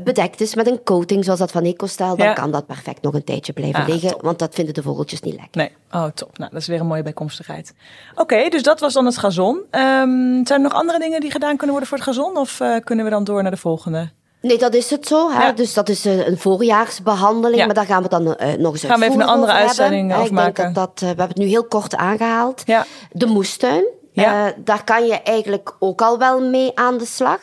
bedekt 0.03 0.41
is 0.41 0.55
met 0.55 0.67
een 0.67 0.83
coating, 0.83 1.23
zoals 1.23 1.39
dat 1.39 1.51
van 1.51 1.63
EcoStyle, 1.63 2.15
dan 2.15 2.25
Ja. 2.27 2.33
kan 2.33 2.51
dat 2.51 2.65
perfect 2.65 3.01
nog 3.01 3.13
een 3.13 3.23
tijdje 3.23 3.53
blijven 3.53 3.81
Ah, 3.81 3.87
liggen, 3.87 4.09
top. 4.09 4.21
want 4.21 4.39
dat 4.39 4.55
vinden 4.55 4.73
de 4.73 4.81
vogeltjes 4.81 5.21
niet 5.21 5.33
lekker. 5.35 5.61
Nee, 5.61 5.71
oh 5.91 6.05
top. 6.13 6.37
Nou, 6.37 6.51
dat 6.51 6.61
is 6.61 6.67
weer 6.67 6.79
een 6.79 6.85
mooie 6.87 7.03
bijkomstigheid. 7.03 7.73
Oké, 8.15 8.49
dus 8.49 8.63
dat 8.63 8.79
was 8.79 8.93
dan 8.93 9.05
het 9.05 9.17
gazon. 9.17 9.56
Ehm, 9.71 10.45
zijn 10.45 10.45
er 10.47 10.59
nog 10.59 10.73
andere 10.73 10.99
dingen 10.99 11.21
die 11.21 11.31
gedaan 11.31 11.49
kunnen 11.57 11.69
worden 11.69 11.87
voor 11.87 11.97
het 11.97 12.07
gazon? 12.07 12.37
Of 12.37 12.59
eh, 12.59 12.75
kunnen 12.83 13.05
we 13.05 13.11
dan 13.11 13.23
door 13.23 13.41
naar 13.41 13.51
de 13.51 13.57
volgende? 13.57 14.09
Nee, 14.41 14.57
dat 14.57 14.73
is 14.73 14.89
het 14.89 15.07
zo. 15.07 15.31
Hè? 15.31 15.45
Ja. 15.45 15.51
Dus 15.51 15.73
dat 15.73 15.89
is 15.89 16.05
eh, 16.05 16.27
een 16.27 16.37
voorjaarsbehandeling, 16.37 17.59
Ja. 17.59 17.65
maar 17.65 17.75
daar 17.75 17.85
gaan 17.85 18.03
we 18.03 18.09
dan 18.09 18.35
eh, 18.35 18.53
nog 18.57 18.71
eens 18.73 18.83
Gaan 18.83 18.99
we 18.99 19.05
even 19.05 19.21
een 19.21 19.27
andere 19.27 19.51
uitzending 19.51 20.09
hebben. 20.11 20.31
over 20.37 20.47
Ik 20.47 20.55
denk 20.55 20.75
dat, 20.75 20.89
dat, 20.89 20.99
we 20.99 21.05
hebben 21.05 21.27
het 21.27 21.37
nu 21.37 21.45
heel 21.45 21.65
kort 21.65 21.95
aangehaald. 21.95 22.61
Ja. 22.65 22.85
De 23.11 23.25
moestuin, 23.25 23.83
Ja. 24.11 24.53
daar 24.57 24.83
kan 24.83 25.05
je 25.05 25.21
eigenlijk 25.21 25.75
ook 25.79 26.01
al 26.01 26.17
wel 26.17 26.41
mee 26.41 26.71
aan 26.75 26.97
de 26.97 27.05
slag. 27.05 27.39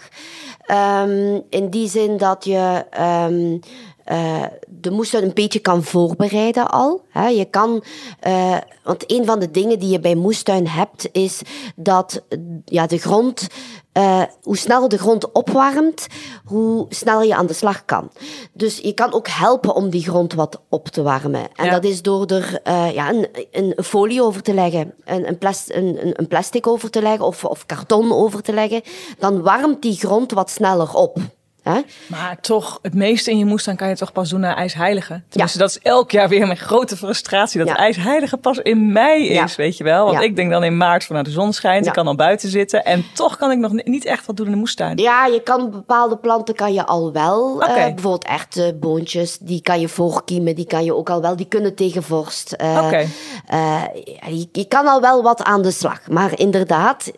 Ehm, 0.60 1.40
in 1.50 1.68
die 1.70 1.88
zin 1.88 2.16
dat 2.16 2.44
je 2.44 2.84
ehm, 2.90 3.58
eh, 4.04 4.42
de 4.68 4.90
moestuin 4.90 5.24
een 5.24 5.34
beetje 5.34 5.58
kan 5.58 5.82
voorbereiden 5.82 6.70
al. 6.70 7.04
Hè. 7.08 7.26
Je 7.28 7.44
kan, 7.44 7.84
eh, 8.20 8.56
want 8.82 9.04
een 9.12 9.24
van 9.24 9.38
de 9.40 9.50
dingen 9.50 9.78
die 9.78 9.88
je 9.88 10.00
bij 10.00 10.14
moestuin 10.14 10.66
hebt, 10.68 11.08
is 11.12 11.40
dat 11.76 12.22
ja, 12.64 12.86
de 12.86 12.98
grond, 12.98 13.46
eh, 13.92 14.22
hoe 14.42 14.56
sneller 14.56 14.88
de 14.88 14.98
grond 14.98 15.32
opwarmt, 15.32 16.06
hoe 16.44 16.86
sneller 16.88 17.26
je 17.26 17.34
aan 17.34 17.46
de 17.46 17.52
slag 17.52 17.84
kan. 17.84 18.10
Dus 18.52 18.78
je 18.78 18.92
kan 18.92 19.12
ook 19.12 19.28
helpen 19.28 19.74
om 19.74 19.90
die 19.90 20.02
grond 20.02 20.32
wat 20.34 20.60
op 20.68 20.88
te 20.88 21.02
warmen. 21.02 21.46
En 21.54 21.64
Ja. 21.64 21.70
dat 21.70 21.84
is 21.84 22.02
door 22.02 22.26
er 22.26 22.60
ja, 22.94 23.10
een, 23.10 23.28
een 23.50 23.84
folie 23.84 24.22
over 24.22 24.42
te 24.42 24.54
leggen, 24.54 24.94
een, 25.04 25.28
een, 25.28 25.38
plas, 25.38 25.64
een, 25.68 26.06
een- 26.06 26.12
een 26.20 26.28
plastic 26.28 26.66
over 26.66 26.90
te 26.90 27.02
leggen 27.02 27.26
of, 27.26 27.44
of 27.44 27.66
karton 27.66 28.12
over 28.12 28.42
te 28.42 28.52
leggen. 28.52 28.82
Dan 29.18 29.42
warmt 29.42 29.82
die 29.82 29.96
grond 29.96 30.32
wat 30.32 30.50
sneller 30.50 30.94
op. 30.94 31.18
Hè? 31.64 31.80
Maar 32.06 32.36
toch, 32.40 32.78
het 32.82 32.94
meeste 32.94 33.30
in 33.30 33.38
je 33.38 33.44
moestuin 33.44 33.76
kan 33.76 33.88
je 33.88 33.96
toch 33.96 34.12
pas 34.12 34.30
doen 34.30 34.40
naar 34.40 34.56
ijsheilige. 34.56 35.22
Tenminste, 35.28 35.58
dat 35.58 35.68
is 35.68 35.78
elk 35.78 36.10
jaar 36.10 36.28
weer 36.28 36.46
mijn 36.46 36.58
grote 36.58 36.96
frustratie. 36.96 37.58
Dat 37.58 37.68
Ja. 37.68 37.76
ijsheilige 37.76 38.36
pas 38.36 38.58
in 38.58 38.92
mei 38.92 39.28
is, 39.28 39.34
Ja. 39.36 39.46
weet 39.56 39.76
je 39.76 39.84
wel. 39.84 40.04
Want 40.06 40.22
ik 40.22 40.36
denk 40.36 40.50
dan 40.50 40.64
in 40.64 40.76
maart 40.76 41.04
van 41.04 41.14
nou, 41.14 41.26
de 41.28 41.32
zon 41.34 41.52
schijnt. 41.52 41.86
Ik 41.86 41.92
kan 41.92 42.06
al 42.06 42.14
buiten 42.14 42.48
zitten. 42.48 42.84
En 42.84 43.04
toch 43.14 43.36
kan 43.36 43.50
ik 43.50 43.58
nog 43.58 43.72
ni- 43.72 43.82
niet 43.84 44.04
echt 44.04 44.26
wat 44.26 44.36
doen 44.36 44.46
in 44.46 44.52
de 44.52 44.58
moestuin. 44.58 44.96
Ja, 44.98 45.26
je 45.26 45.42
kan 45.42 45.70
bepaalde 45.70 46.16
planten 46.16 46.54
kan 46.54 46.72
je 46.72 46.86
al 46.86 47.12
wel. 47.12 47.62
Eh, 47.62 47.74
bijvoorbeeld 47.74 48.24
erwtenboontjes, 48.24 49.38
die 49.38 49.62
kan 49.62 49.80
je 49.80 49.88
voorkiemen, 49.88 50.54
die 50.54 50.66
kan 50.66 50.84
je 50.84 50.94
ook 50.94 51.10
al 51.10 51.20
wel. 51.20 51.36
Die 51.36 51.46
kunnen 51.48 51.74
tegen 51.74 52.02
vorst. 52.02 52.52
Eh, 52.52 52.82
Oké. 52.84 53.06
eh, 53.46 53.82
je, 54.28 54.48
je 54.52 54.64
kan 54.68 54.86
al 54.86 55.00
wel 55.00 55.22
wat 55.22 55.42
aan 55.42 55.62
de 55.62 55.70
slag. 55.70 56.08
Maar 56.08 56.38
inderdaad, 56.38 57.10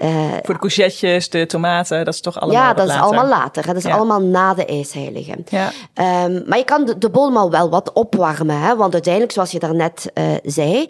eh, 0.00 0.08
Voor 0.42 0.54
de 0.54 0.60
courgettes, 0.60 1.28
de 1.30 1.46
tomaten, 1.46 2.04
dat 2.04 2.14
is 2.14 2.20
toch 2.20 2.40
allemaal 2.40 2.62
Ja, 2.62 2.74
dat 2.74 2.86
is 2.88 2.92
later. 2.94 3.04
allemaal 3.06 3.28
later. 3.28 3.66
Dat 3.66 3.76
is 3.76 3.82
Ja. 3.82 3.94
allemaal 3.96 4.20
na 4.20 4.54
de 4.54 4.64
ijsheilige. 4.66 5.34
Ja. 5.48 5.70
Ehm, 5.94 6.42
maar 6.46 6.58
je 6.58 6.64
kan 6.64 6.84
de, 6.84 6.98
de 6.98 7.10
wel 7.50 7.70
wat 7.70 7.92
opwarmen. 7.92 8.60
Hè? 8.60 8.76
Want 8.76 8.92
uiteindelijk, 8.92 9.32
zoals 9.32 9.50
je 9.50 9.58
daarnet 9.58 10.10
eh 10.14 10.24
zei... 10.44 10.86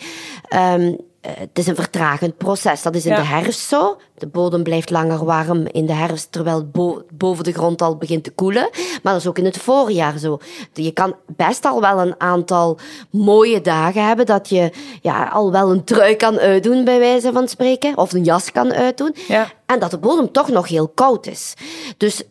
ehm, 0.49 0.81
eh, 0.81 0.93
het 1.20 1.58
is 1.58 1.66
een 1.66 1.74
vertragend 1.74 2.36
proces. 2.36 2.82
Dat 2.82 2.94
is 2.94 3.04
in 3.04 3.10
Ja. 3.12 3.16
de 3.16 3.26
herfst 3.26 3.60
zo. 3.68 3.96
De 4.18 4.26
bodem 4.26 4.62
blijft 4.62 4.90
langer 4.90 5.24
warm 5.24 5.66
in 5.66 5.86
de 5.86 5.92
herfst, 5.92 6.32
terwijl 6.32 6.56
het 6.56 6.72
bo- 6.72 7.02
boven 7.12 7.44
de 7.44 7.52
grond 7.52 7.82
al 7.82 7.96
begint 7.96 8.24
te 8.24 8.30
koelen. 8.30 8.68
Maar 9.02 9.12
dat 9.12 9.22
is 9.22 9.26
ook 9.28 9.38
in 9.38 9.44
het 9.44 9.56
voorjaar 9.58 10.18
zo. 10.18 10.38
Je 10.72 10.90
kan 10.92 11.14
best 11.36 11.64
al 11.64 11.80
wel 11.80 11.98
een 12.00 12.14
aantal 12.18 12.78
mooie 13.10 13.60
dagen 13.60 14.06
hebben 14.06 14.26
dat 14.26 14.48
je 14.48 14.70
ja, 15.02 15.24
al 15.28 15.52
wel 15.52 15.70
een 15.70 15.84
trui 15.84 16.14
kan 16.14 16.38
uitdoen, 16.38 16.84
bij 16.84 16.98
wijze 16.98 17.32
van 17.32 17.48
spreken. 17.48 17.96
Of 17.96 18.12
een 18.12 18.24
jas 18.24 18.52
kan 18.52 18.72
uitdoen. 18.72 19.14
Ja. 19.28 19.50
En 19.66 19.78
dat 19.78 19.90
de 19.90 19.98
bodem 19.98 20.32
toch 20.32 20.48
nog 20.48 20.68
heel 20.68 20.88
koud 20.88 21.26
is. 21.26 21.54
Dus 21.96 22.22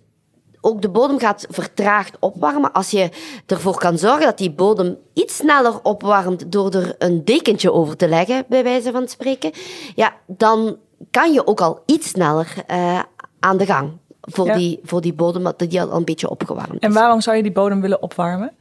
ook 0.62 0.82
de 0.82 0.90
bodem 0.90 1.20
gaat 1.20 1.46
vertraagd 1.50 2.18
opwarmen. 2.20 2.72
Als 2.72 2.92
je 2.92 3.10
ervoor 3.46 3.78
kan 3.78 3.98
zorgen 3.98 4.26
dat 4.26 4.38
die 4.38 4.52
bodem 4.52 4.98
iets 5.14 5.36
sneller 5.36 5.80
opwarmt 5.84 6.52
door 6.52 6.72
er 6.74 6.96
een 6.98 7.26
dekentje 7.26 7.72
over 7.74 7.96
te 7.96 8.08
leggen, 8.08 8.46
bij 8.48 8.64
wijze 8.64 8.92
van 8.92 9.08
spreken, 9.08 9.52
ja, 9.96 10.14
dan 10.28 10.78
kan 11.12 11.34
je 11.34 11.48
ook 11.48 11.62
al 11.62 11.80
iets 11.86 12.10
sneller 12.10 12.54
eh, 12.68 13.00
aan 13.40 13.58
de 13.58 13.66
gang 13.66 13.92
voor, 14.22 14.46
Ja. 14.46 14.56
die, 14.56 14.80
voor 14.84 15.02
die 15.02 15.14
bodem, 15.14 15.44
dat 15.44 15.60
die 15.60 15.82
al 15.82 15.92
een 15.92 16.06
beetje 16.06 16.30
opgewarmd 16.30 16.80
En 16.80 16.90
is. 16.90 16.96
waarom 16.96 17.22
zou 17.22 17.38
je 17.38 17.44
die 17.44 17.52
bodem 17.52 17.82
willen 17.82 18.02
opwarmen? 18.02 18.52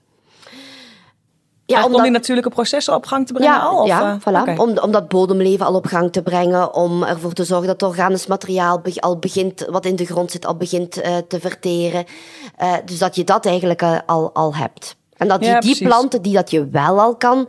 Ja, 1.76 1.84
om 1.84 2.02
die 2.02 2.10
natuurlijke 2.10 2.50
processen 2.50 2.94
op 2.94 3.06
gang 3.06 3.26
te 3.26 3.32
brengen 3.32 3.52
Ja, 3.54 3.60
al? 3.60 3.80
Of, 3.82 3.86
ja 3.86 4.18
eh, 4.24 4.44
voilà. 4.54 4.58
om, 4.58 4.78
om 4.78 4.90
dat 4.92 5.08
bodemleven 5.08 5.66
al 5.66 5.74
op 5.74 5.86
gang 5.86 6.12
te 6.12 6.22
brengen, 6.22 6.74
om 6.74 7.02
ervoor 7.02 7.32
te 7.32 7.44
zorgen 7.44 7.66
dat 7.66 7.80
het 7.80 7.90
organisch 7.90 8.26
materiaal 8.26 8.80
be- 8.80 9.00
al 9.00 9.18
begint, 9.18 9.66
wat 9.70 9.84
in 9.84 9.96
de 9.96 10.04
grond 10.06 10.30
zit, 10.30 10.46
al 10.46 10.56
begint 10.56 11.00
eh, 11.00 11.16
te 11.28 11.40
verteren. 11.40 12.04
Eh, 12.56 12.72
dus 12.84 12.98
dat 12.98 13.16
je 13.16 13.24
dat 13.24 13.46
eigenlijk 13.46 13.82
al, 14.06 14.30
al 14.32 14.54
hebt. 14.54 14.96
En 15.16 15.28
dat 15.28 15.44
Ja, 15.44 15.50
die 15.52 15.58
precies. 15.70 15.86
planten 15.86 16.22
die 16.22 16.32
dat 16.34 16.50
je 16.50 16.68
wel 16.68 17.00
al 17.00 17.16
kan 17.16 17.48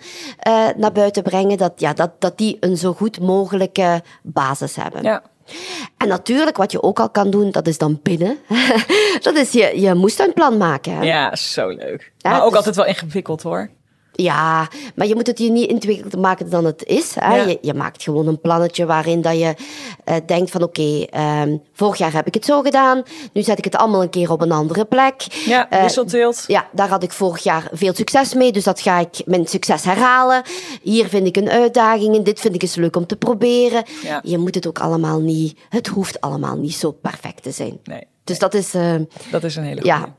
naar 0.77 0.91
buiten 0.93 1.23
brengen, 1.23 1.57
dat, 1.57 1.71
ja, 1.75 1.93
dat, 1.93 2.09
dat 2.19 2.37
die 2.37 2.57
een 2.59 2.77
zo 2.77 2.93
goed 2.93 3.19
mogelijke 3.19 4.01
basis 4.23 4.75
hebben. 4.75 5.03
Ja. 5.03 5.21
En 5.97 6.07
natuurlijk, 6.07 6.57
wat 6.57 6.71
je 6.71 6.83
ook 6.83 6.99
al 6.99 7.09
kan 7.09 7.29
doen, 7.29 7.51
dat 7.51 7.67
is 7.67 7.77
dan 7.77 7.99
binnen. 8.03 8.37
dat 9.21 9.35
is 9.35 9.51
je, 9.51 9.79
je 9.81 9.93
moestuinplan 9.93 10.57
maken. 10.57 10.93
hè. 10.93 11.01
ja, 11.03 11.35
zo 11.35 11.67
leuk. 11.67 12.11
Ja, 12.17 12.29
maar 12.29 12.41
ook 12.41 12.47
dus- 12.47 12.57
altijd 12.57 12.75
wel 12.75 12.85
ingewikkeld 12.85 13.41
hoor. 13.41 13.69
Ja, 14.21 14.67
maar 14.95 15.07
je 15.07 15.15
moet 15.15 15.27
het 15.27 15.39
je 15.39 15.51
niet 15.51 15.69
ingewikkelder 15.69 16.19
maken 16.19 16.49
dan 16.49 16.65
het 16.65 16.83
is. 16.85 17.15
Hè? 17.19 17.35
Ja. 17.35 17.43
Je, 17.47 17.57
je 17.61 17.73
maakt 17.73 18.03
gewoon 18.03 18.27
een 18.27 18.41
plannetje 18.41 18.85
waarin 18.85 19.21
dat 19.21 19.37
je 19.39 19.53
eh, 20.03 20.15
denkt 20.25 20.51
van 20.51 20.63
oké, 20.63 21.03
ehm, 21.09 21.57
vorig 21.73 21.97
jaar 21.97 22.13
heb 22.13 22.27
ik 22.27 22.33
het 22.33 22.45
zo 22.45 22.61
gedaan. 22.61 23.03
Nu 23.33 23.41
zet 23.41 23.57
ik 23.57 23.63
het 23.63 23.75
allemaal 23.75 24.01
een 24.01 24.09
keer 24.09 24.31
op 24.31 24.41
een 24.41 24.51
andere 24.51 24.85
plek. 24.85 25.21
Ja, 25.45 25.69
Eh, 25.69 25.81
wisselteelt. 25.81 26.43
ja, 26.47 26.67
daar 26.71 26.87
had 26.89 27.03
ik 27.03 27.11
vorig 27.11 27.43
jaar 27.43 27.69
veel 27.71 27.93
succes 27.93 28.33
mee, 28.33 28.51
dus 28.51 28.63
dat 28.63 28.81
ga 28.81 28.99
ik 28.99 29.21
mijn 29.25 29.47
succes 29.47 29.83
herhalen. 29.83 30.41
Hier 30.81 31.07
vind 31.07 31.27
ik 31.27 31.37
een 31.37 31.49
uitdaging 31.49 32.15
en 32.15 32.23
dit 32.23 32.39
vind 32.39 32.55
ik 32.55 32.61
eens 32.61 32.75
leuk 32.75 32.95
om 32.95 33.05
te 33.05 33.15
proberen. 33.15 33.83
Ja. 34.03 34.19
Je 34.23 34.37
moet 34.37 34.55
het 34.55 34.67
ook 34.67 34.79
allemaal 34.79 35.19
niet, 35.19 35.59
het 35.69 35.87
hoeft 35.87 36.21
allemaal 36.21 36.55
niet 36.57 36.75
zo 36.75 36.91
perfect 36.91 37.43
te 37.43 37.51
zijn. 37.51 37.79
Nee, 37.83 38.03
Dus 38.23 38.39
dat 38.39 38.53
is... 38.53 38.73
eh, 38.73 38.93
dat 39.31 39.43
is 39.43 39.55
een 39.55 39.63
hele 39.63 39.81
goede. 39.81 39.87
ja. 39.95 40.15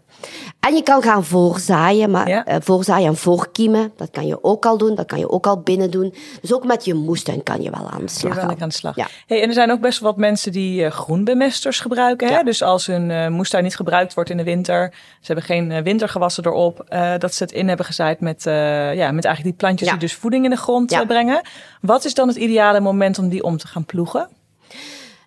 En 0.60 0.74
je 0.74 0.82
kan 0.82 1.02
gaan 1.02 1.24
voorzaaien, 1.24 2.10
maar 2.10 2.28
Ja. 2.28 2.44
eh, 2.44 2.56
voorzaaien 2.60 3.06
en 3.06 3.16
voorkiemen, 3.16 3.92
dat 3.96 4.10
kan 4.10 4.26
je 4.26 4.44
ook 4.44 4.66
al 4.66 4.78
doen, 4.78 4.94
dat 4.94 5.06
kan 5.06 5.18
je 5.18 5.30
ook 5.30 5.46
al 5.46 5.60
binnen 5.60 5.90
doen. 5.90 6.14
Dus 6.40 6.54
ook 6.54 6.64
met 6.64 6.84
je 6.84 6.94
moestuin 6.94 7.42
kan 7.42 7.62
je 7.62 7.70
wel 7.70 7.90
aan 7.90 8.00
de 8.00 8.08
slag 8.08 8.32
ik 8.32 8.38
gaan. 8.40 8.60
aan 8.60 8.68
de 8.68 8.74
slag. 8.74 8.96
Ja. 8.96 9.06
Hey, 9.26 9.42
en 9.42 9.48
er 9.48 9.54
zijn 9.54 9.70
ook 9.70 9.80
best 9.80 10.00
wel 10.00 10.10
wat 10.10 10.18
mensen 10.20 10.52
die 10.52 10.84
eh, 10.84 10.90
groenbemesters 10.90 11.80
gebruiken. 11.80 12.28
Hè? 12.28 12.34
Ja. 12.34 12.42
Dus 12.42 12.62
als 12.62 12.86
hun 12.86 13.10
eh, 13.10 13.28
moestuin 13.28 13.64
niet 13.64 13.76
gebruikt 13.76 14.14
wordt 14.14 14.30
in 14.30 14.36
de 14.36 14.44
winter, 14.44 14.90
ze 15.20 15.26
hebben 15.32 15.44
geen 15.44 15.82
wintergewassen 15.82 16.46
erop, 16.46 16.84
dat 17.18 17.34
ze 17.34 17.42
het 17.42 17.52
in 17.52 17.68
hebben 17.68 17.86
gezaaid 17.86 18.20
met, 18.20 18.42
ja, 18.44 19.10
met 19.12 19.24
eigenlijk 19.24 19.42
die 19.42 19.52
plantjes 19.52 19.88
die 19.88 19.98
dus 19.98 20.14
voeding 20.14 20.44
in 20.44 20.50
de 20.50 20.56
grond 20.56 21.04
brengen. 21.06 21.40
Wat 21.80 22.04
is 22.04 22.14
dan 22.14 22.28
het 22.28 22.36
ideale 22.36 22.80
moment 22.80 23.18
om 23.18 23.28
die 23.28 23.42
om 23.42 23.56
te 23.56 23.66
gaan 23.66 23.84
ploegen? 23.84 24.28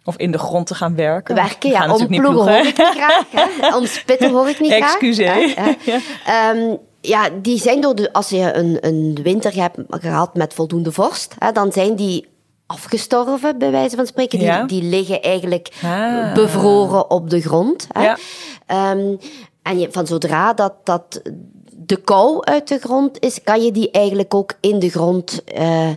Of 0.06 0.18
in 0.18 0.32
de 0.32 0.38
grond 0.38 0.68
te 0.68 0.76
gaan 0.76 0.96
werken? 0.96 1.36
Werken, 1.36 1.70
ja, 1.70 1.86
niet 1.86 2.02
omploegen 2.02 2.34
hoor 2.34 2.44
ploegen, 2.44 2.68
ik 2.68 2.78
niet 2.78 2.88
graag. 2.88 3.26
Hè? 3.32 3.76
Omspitten 3.80 4.32
hoor 4.32 4.50
ik 4.50 4.60
niet 4.60 4.72
graag. 4.74 4.92
Excuseer. 4.94 5.48
Ja. 5.86 6.00
Ehm, 6.26 6.76
ja, 7.02 7.30
die 7.42 7.58
zijn 7.60 7.82
door 7.82 7.96
de, 7.96 8.14
als 8.14 8.30
je 8.30 8.54
een, 8.54 8.78
een 8.82 9.20
winter 9.24 9.56
hebt 9.56 9.78
gehad 9.90 10.36
met 10.36 10.54
voldoende 10.54 10.92
vorst, 10.92 11.36
hè, 11.40 11.52
dan 11.52 11.72
zijn 11.72 11.96
die 11.96 12.28
afgestorven, 12.66 13.58
bij 13.58 13.72
wijze 13.72 13.96
van 13.96 14.06
spreken. 14.08 14.40
Die, 14.40 14.48
Ja. 14.48 14.64
die 14.64 14.84
liggen 14.84 15.22
eigenlijk 15.22 15.70
Ah. 15.84 16.34
bevroren 16.34 17.10
op 17.10 17.30
de 17.30 17.42
grond. 17.42 17.88
Hè. 17.92 18.04
Ja. 18.04 18.18
Ehm, 18.66 19.16
en 19.62 19.80
je, 19.80 19.88
van 19.92 20.08
zodra 20.08 20.54
dat, 20.54 20.74
dat 20.84 21.22
de 21.78 21.96
kou 21.98 22.44
uit 22.46 22.68
de 22.68 22.80
grond 22.80 23.20
is, 23.20 23.44
kan 23.44 23.64
je 23.64 23.72
die 23.72 23.92
eigenlijk 23.92 24.34
ook 24.34 24.54
in 24.60 24.80
de 24.80 24.90
grond, 24.90 25.44
eh, 25.44 25.90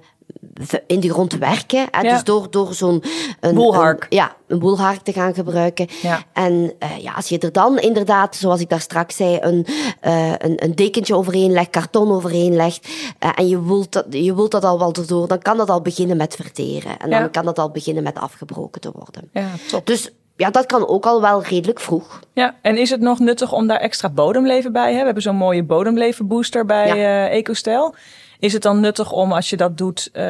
in 0.86 1.00
de 1.00 1.10
grond 1.10 1.38
werken. 1.38 1.86
Hè. 1.90 2.00
Ja. 2.00 2.12
Dus 2.12 2.24
door, 2.24 2.50
door 2.50 2.74
zo'n... 2.74 3.02
een- 3.40 3.54
Woelhark. 3.54 4.02
een- 4.02 4.16
ja, 4.16 4.36
een 4.46 4.58
woelhark 4.58 5.00
te 5.02 5.12
gaan 5.12 5.34
gebruiken. 5.34 5.86
Ja. 6.02 6.22
En 6.32 6.72
eh, 6.78 6.98
ja, 6.98 7.12
als 7.12 7.28
je 7.28 7.38
er 7.38 7.52
dan 7.52 7.78
inderdaad, 7.78 8.36
zoals 8.36 8.60
ik 8.60 8.68
daar 8.68 8.80
straks 8.80 9.16
zei, 9.16 9.38
een, 9.40 9.66
eh, 10.00 10.32
een, 10.38 10.64
een 10.64 10.74
dekentje 10.74 11.14
overheen 11.16 11.52
legt, 11.52 11.70
karton 11.70 12.12
overheen 12.12 12.56
legt, 12.56 12.88
eh, 13.18 13.30
en 13.34 13.48
je 13.48 13.58
woelt, 13.60 13.92
dat, 13.92 14.04
je 14.10 14.34
woelt 14.34 14.50
dat 14.50 14.64
al 14.64 14.78
wel 14.78 14.92
erdoor, 14.92 15.28
dan 15.28 15.38
kan 15.38 15.56
dat 15.56 15.70
al 15.70 15.80
beginnen 15.80 16.16
met 16.16 16.34
verteren. 16.34 16.98
En 16.98 17.10
Ja. 17.10 17.18
dan 17.20 17.30
kan 17.30 17.44
dat 17.44 17.58
al 17.58 17.70
beginnen 17.70 18.02
met 18.02 18.18
afgebroken 18.18 18.80
te 18.80 18.90
worden. 18.94 19.28
Ja, 19.32 19.48
top. 19.68 19.86
Dus 19.86 20.10
ja, 20.36 20.50
dat 20.50 20.66
kan 20.66 20.86
ook 20.86 21.06
al 21.06 21.20
wel 21.20 21.42
redelijk 21.42 21.80
vroeg. 21.80 22.20
Ja, 22.32 22.54
en 22.62 22.76
is 22.78 22.90
het 22.90 23.00
nog 23.00 23.18
nuttig 23.18 23.52
om 23.52 23.66
daar 23.66 23.80
extra 23.80 24.08
bodemleven 24.08 24.72
bij 24.72 24.80
te 24.82 24.86
hebben? 24.86 24.98
We 24.98 25.04
hebben 25.04 25.22
zo'n 25.22 25.36
mooie 25.36 25.62
bodemlevenbooster 25.64 26.66
bij 26.66 26.98
Ja. 26.98 27.28
EcoStijl. 27.28 27.94
Is 28.38 28.52
het 28.52 28.62
dan 28.62 28.80
nuttig 28.80 29.12
om, 29.12 29.32
als 29.32 29.50
je 29.50 29.56
dat 29.56 29.78
doet, 29.78 30.08
eh, 30.12 30.22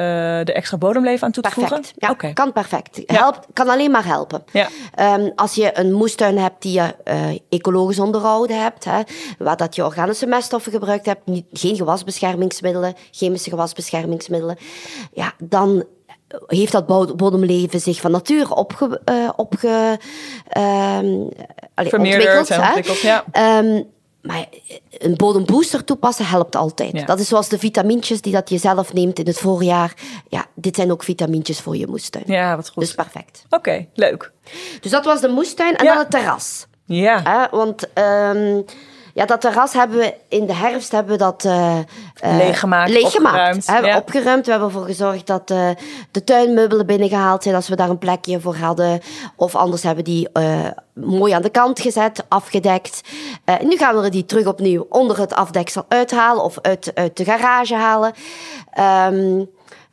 de 0.42 0.53
extra 0.53 0.77
bodemleven 0.77 1.27
aan 1.27 1.33
toe 1.33 1.42
te 1.42 1.49
Perfect. 1.49 1.75
voegen? 1.97 2.19
Ja, 2.25 2.33
kan 2.33 2.53
perfect. 2.53 3.03
Helpt, 3.07 3.47
kan 3.53 3.69
alleen 3.69 3.90
maar 3.90 4.05
helpen. 4.05 4.45
Ja. 4.53 4.69
Ehm, 4.95 5.31
als 5.35 5.55
je 5.55 5.79
een 5.79 5.92
moestuin 5.92 6.38
hebt 6.38 6.62
die 6.62 6.73
je 6.73 6.95
eh, 7.05 7.19
ecologisch 7.49 7.99
onderhouden 7.99 8.62
hebt, 8.62 8.85
hè, 8.85 9.01
waar 9.38 9.57
dat 9.57 9.75
je 9.75 9.85
organische 9.85 10.27
meststoffen 10.27 10.73
gebruikt 10.73 11.07
hebt, 11.07 11.27
niet, 11.27 11.45
geen 11.53 11.77
gewasbeschermingsmiddelen, 11.77 12.95
chemische 13.11 13.51
gewasbeschermingsmiddelen, 13.51 14.57
ja, 15.12 15.33
dan 15.42 15.85
heeft 16.47 16.73
dat 16.73 16.87
bod- 16.87 17.16
bodemleven 17.16 17.81
zich 17.81 18.01
van 18.01 18.11
nature 18.11 18.55
opge, 18.55 19.01
opge, 19.37 19.99
allee, 21.75 21.90
Vermeerderd 21.90 22.38
ontwikkeld. 22.38 22.49
en 22.51 22.61
hè. 22.61 22.66
ontwikkeld, 22.66 22.99
ja. 23.01 23.25
Ehm, 23.33 23.83
maar 24.27 24.47
een 24.91 25.17
bodembooster 25.17 25.85
toepassen 25.85 26.27
helpt 26.27 26.57
altijd. 26.57 26.93
Ja. 26.93 27.05
Dat 27.05 27.19
is 27.21 27.29
zoals 27.29 27.49
de 27.49 27.59
vitamintjes 27.59 28.21
die 28.21 28.33
dat 28.33 28.49
je 28.51 28.59
zelf 28.59 28.93
neemt 28.93 29.19
in 29.19 29.27
het 29.27 29.39
voorjaar. 29.39 29.95
Ja, 30.29 30.47
dit 30.55 30.77
zijn 30.77 30.93
ook 30.93 31.03
vitamintjes 31.03 31.61
voor 31.61 31.77
je 31.77 31.87
moestuin. 31.87 32.25
Ja, 32.27 32.57
wat 32.57 32.69
goed. 32.69 32.83
Dus 32.83 32.95
perfect. 32.95 33.45
Oké, 33.51 33.87
leuk. 33.95 34.33
Dus 34.81 34.91
dat 34.91 35.05
was 35.05 35.21
de 35.21 35.29
moestuin 35.29 35.77
en 35.77 35.85
Ja. 35.85 35.91
dan 35.91 35.99
het 36.03 36.11
terras. 36.11 36.67
Ja, 36.85 37.21
Hè? 37.25 37.57
Want 37.57 37.93
ehm, 37.93 38.61
ja, 39.17 39.27
dat 39.27 39.41
terras 39.41 39.73
hebben 39.73 39.99
we 39.99 40.15
in 40.29 40.47
de 40.47 40.55
herfst 40.55 40.93
hebben 40.93 41.13
we 41.13 41.19
dat 41.19 41.45
eh, 41.45 41.79
Leeggemaakt, 42.21 42.91
leeggemaakt, 42.91 43.57
opgeruimd, 43.57 43.87
ja. 43.87 43.97
opgeruimd. 43.97 44.45
We 44.45 44.51
hebben 44.51 44.69
ervoor 44.69 44.85
gezorgd 44.85 45.27
dat 45.27 45.51
eh, 45.51 45.69
de 46.11 46.25
tuinmeubelen 46.25 46.87
binnengehaald 46.87 47.43
zijn 47.43 47.55
als 47.55 47.69
we 47.69 47.77
daar 47.77 47.91
een 47.91 47.99
plekje 47.99 48.41
voor 48.41 48.57
hadden. 48.57 49.01
Of 49.37 49.55
anders 49.55 49.83
hebben 49.83 50.05
we 50.05 50.11
die 50.11 50.29
mooi 50.95 51.33
aan 51.33 51.43
de 51.43 51.51
kant 51.51 51.81
gezet, 51.81 52.25
afgedekt. 52.29 53.01
Nu 53.63 53.77
gaan 53.77 54.01
we 54.01 54.09
die 54.09 54.25
terug 54.25 54.47
opnieuw 54.47 54.87
onder 54.89 55.19
het 55.19 55.35
afdeksel 55.35 55.85
uithalen 55.89 56.43
of 56.43 56.59
uit, 56.63 56.91
uit 56.95 57.17
de 57.17 57.25
garage 57.25 57.75
halen. 57.75 58.13
Ehm, 58.73 59.45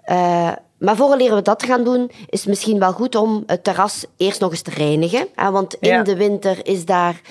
eh, 0.04 0.52
maar 0.84 0.96
voor 0.96 1.10
we 1.10 1.41
dat 1.46 1.63
gaan 1.65 1.84
doen, 1.84 2.12
is 2.30 2.39
het 2.39 2.50
misschien 2.50 2.80
wel 2.80 2.91
goed 2.91 3.15
om 3.15 3.43
het 3.46 3.63
terras 3.63 4.06
eerst 4.17 4.39
nog 4.39 4.52
eens 4.52 4.62
te 4.62 4.72
reinigen. 4.72 5.28
Hè, 5.36 5.52
want 5.52 5.74
in 5.80 5.89
Ja. 5.89 6.04
de 6.04 6.15
winter 6.15 6.67
is 6.67 6.86
daar, 6.86 7.22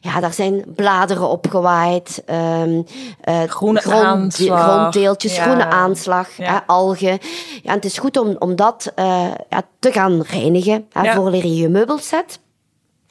ja, 0.00 0.20
daar 0.20 0.32
zijn 0.32 0.64
bladeren 0.74 1.28
opgewaaid, 1.28 2.22
ehm, 2.26 2.82
eh, 3.20 3.42
Groene 3.42 3.80
grond- 3.80 4.04
aanslag. 4.04 4.62
gronddeeltjes, 4.64 5.36
Ja. 5.36 5.42
groene 5.42 5.66
aanslag, 5.66 6.36
Ja. 6.36 6.52
hè, 6.52 6.58
algen. 6.66 7.18
Ja, 7.62 7.70
en 7.70 7.74
het 7.74 7.84
is 7.84 7.98
goed 7.98 8.16
om, 8.16 8.36
om 8.38 8.56
dat 8.56 8.92
eh, 8.94 9.26
ja, 9.48 9.62
te 9.78 9.92
gaan 9.92 10.22
reinigen, 10.22 10.86
hè, 10.92 11.12
voor 11.12 11.30
je 11.36 11.54
je 11.56 11.68
meubels 11.68 12.08
zet. 12.08 12.38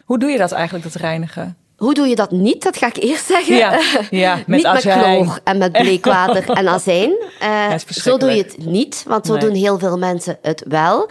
hoe 0.06 0.20
doe 0.20 0.30
je 0.30 0.38
dat 0.38 0.52
eigenlijk, 0.52 0.84
dat 0.84 0.94
reinigen? 1.02 1.58
Hoe 1.80 1.94
doe 1.94 2.08
je 2.08 2.16
dat 2.16 2.32
niet? 2.32 2.64
Dat 2.64 2.78
ga 2.78 2.88
ik 2.88 2.98
eerst 2.98 3.26
zeggen. 3.26 3.56
Ja, 3.56 3.80
ja, 4.10 4.36
met 4.48 4.48
niet 4.48 4.66
azijn. 4.66 4.98
met 4.98 5.06
chloor 5.06 5.40
en 5.44 5.58
met 5.58 5.72
bleekwater 5.72 6.50
en 6.50 6.68
azijn. 6.78 7.12
Eh, 7.40 7.74
zo 7.90 8.18
doe 8.18 8.32
je 8.32 8.44
het 8.44 8.58
niet, 8.66 9.04
want 9.08 9.26
zo 9.26 9.32
Nee. 9.34 9.42
doen 9.42 9.54
heel 9.54 9.80
veel 9.80 9.98
mensen 9.98 10.38
het 10.42 10.64
wel. 10.68 11.10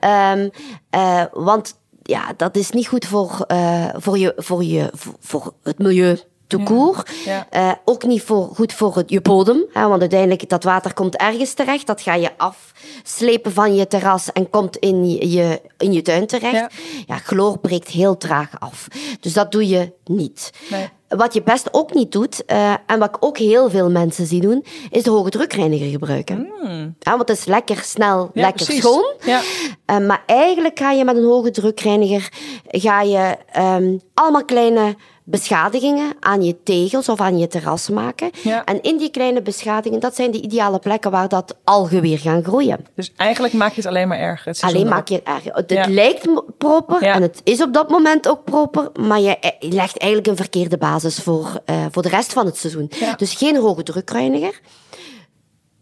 Ehm, 0.00 0.48
eh, 0.90 1.22
want 1.32 1.74
ja, 2.02 2.32
dat 2.36 2.56
is 2.56 2.70
niet 2.70 2.86
goed 2.88 3.04
voor, 3.06 3.44
eh, 3.46 3.88
voor, 3.96 4.18
je, 4.18 4.32
voor, 4.36 4.64
je, 4.64 4.90
voor 5.20 5.52
het 5.62 5.78
milieu. 5.78 6.18
Te 6.46 6.58
koer. 6.58 7.02
Ja. 7.24 7.46
Eh, 7.50 7.72
ook 7.84 8.04
niet 8.04 8.22
voor, 8.22 8.48
goed 8.54 8.72
voor 8.72 8.96
het, 8.96 9.10
je 9.10 9.20
bodem, 9.20 9.64
hè, 9.72 9.88
want 9.88 10.00
uiteindelijk 10.00 10.48
dat 10.48 10.64
water 10.64 10.94
komt 10.94 11.16
ergens 11.16 11.52
terecht. 11.52 11.86
Dat 11.86 12.00
ga 12.00 12.14
je 12.14 12.30
afslepen 12.36 13.52
van 13.52 13.74
je 13.74 13.86
terras 13.86 14.32
en 14.32 14.50
komt 14.50 14.76
in 14.76 15.08
je, 15.30 15.60
in 15.78 15.92
je 15.92 16.02
tuin 16.02 16.26
terecht. 16.26 16.54
Ja. 16.54 16.68
Ja. 17.06 17.18
chloor 17.18 17.58
breekt 17.58 17.88
heel 17.88 18.16
traag 18.16 18.50
af. 18.58 18.88
Dus 19.20 19.32
dat 19.32 19.52
doe 19.52 19.68
je 19.68 19.92
niet. 20.04 20.50
Nee. 20.70 20.88
Wat 21.08 21.34
je 21.34 21.42
best 21.42 21.68
ook 21.72 21.94
niet 21.94 22.12
doet, 22.12 22.44
eh, 22.44 22.74
en 22.86 22.98
wat 22.98 23.08
ik 23.08 23.24
ook 23.24 23.38
heel 23.38 23.70
veel 23.70 23.90
mensen 23.90 24.26
zie 24.26 24.40
doen, 24.40 24.64
is 24.90 25.02
de 25.02 25.10
hoge 25.10 25.30
drukreiniger 25.30 25.90
gebruiken. 25.90 26.52
Ja, 26.98 27.16
want 27.16 27.28
het 27.28 27.38
is 27.38 27.44
lekker 27.44 27.76
snel. 27.76 28.30
Ja, 28.32 28.40
lekker 28.42 28.64
precies. 28.64 28.82
schoon. 28.82 29.14
Ja. 29.24 29.40
Eh, 29.84 29.98
maar 29.98 30.22
eigenlijk 30.26 30.78
ga 30.78 30.90
je 30.90 31.04
met 31.04 31.16
een 31.16 31.24
hoge 31.24 31.50
drukreiniger 31.50 32.28
ga 32.66 33.02
je, 33.02 33.36
ehm, 33.52 33.96
allemaal 34.14 34.44
kleine 34.44 34.96
beschadigingen 35.28 36.12
aan 36.20 36.42
je 36.42 36.62
tegels 36.62 37.08
of 37.08 37.20
aan 37.20 37.38
je 37.38 37.46
terras 37.46 37.88
maken. 37.88 38.30
Ja. 38.42 38.64
En 38.64 38.82
in 38.82 38.96
die 38.96 39.10
kleine 39.10 39.42
beschadigingen, 39.42 40.00
dat 40.00 40.14
zijn 40.14 40.30
de 40.30 40.40
ideale 40.40 40.78
plekken 40.78 41.10
waar 41.10 41.28
dat 41.28 41.56
algen 41.64 42.00
weer 42.00 42.18
gaan 42.18 42.44
groeien. 42.44 42.86
Dus 42.94 43.12
eigenlijk 43.16 43.54
maak 43.54 43.70
je 43.70 43.76
het 43.76 43.86
alleen 43.86 44.08
maar 44.08 44.18
erger. 44.18 44.46
het 44.46 44.60
Alleen 44.62 44.88
maak 44.88 45.08
je 45.08 45.14
het 45.14 45.24
erger. 45.24 45.52
Het 45.54 45.70
Ja. 45.70 45.86
lijkt 45.88 46.28
proper 46.58 47.04
Ja. 47.04 47.14
en 47.14 47.22
het 47.22 47.40
is 47.44 47.62
op 47.62 47.72
dat 47.72 47.88
moment 47.90 48.28
ook 48.28 48.44
proper, 48.44 48.90
maar 49.00 49.20
je 49.20 49.38
eh, 49.38 49.50
legt 49.60 49.98
eigenlijk 49.98 50.30
een 50.30 50.36
verkeerde 50.36 50.78
basis 50.78 51.18
voor, 51.18 51.60
eh, 51.64 51.84
voor 51.90 52.02
de 52.02 52.08
rest 52.08 52.32
van 52.32 52.46
het 52.46 52.56
seizoen. 52.56 52.90
Dus 53.16 53.34
geen 53.34 53.56
hoge 53.56 53.82
drukreiniger, 53.82 54.60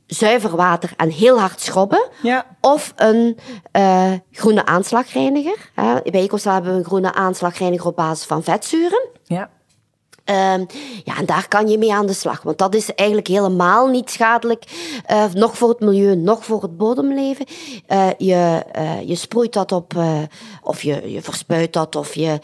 zuiver 0.06 0.56
water 0.56 0.92
en 0.96 1.10
heel 1.10 1.40
hard 1.40 1.60
schrobben. 1.60 2.08
Ja. 2.22 2.46
Of 2.60 2.92
een 2.96 3.38
eh, 3.70 4.12
groene 4.30 4.66
aanslagreiniger. 4.66 5.70
Bij 5.74 6.22
Ecostal 6.22 6.52
hebben 6.52 6.72
we 6.72 6.78
een 6.78 6.84
groene 6.84 7.14
aanslagreiniger 7.14 7.86
op 7.86 7.96
basis 7.96 8.26
van 8.26 8.42
vetzuren. 8.42 9.08
Ja. 9.24 9.50
Ehm, 10.24 10.64
ja, 11.04 11.16
en 11.16 11.26
daar 11.26 11.48
kan 11.48 11.68
je 11.68 11.78
mee 11.78 11.92
aan 11.94 12.06
de 12.06 12.12
slag. 12.12 12.42
Want 12.42 12.58
dat 12.58 12.74
is 12.74 12.94
eigenlijk 12.94 13.28
helemaal 13.28 13.86
niet 13.86 14.10
schadelijk. 14.10 14.64
eh, 15.06 15.24
nog 15.32 15.56
voor 15.56 15.68
het 15.68 15.80
milieu, 15.80 16.16
nog 16.16 16.44
voor 16.44 16.62
het 16.62 16.76
bodemleven. 16.76 17.46
Eh, 17.86 18.08
je, 18.18 18.62
eh, 18.72 19.08
je 19.08 19.14
sproeit 19.14 19.52
dat 19.52 19.72
op, 19.72 19.94
of 20.62 20.82
je, 20.82 21.12
je 21.12 21.22
verspuit 21.22 21.72
dat, 21.72 21.96
of 21.96 22.14
je 22.14 22.38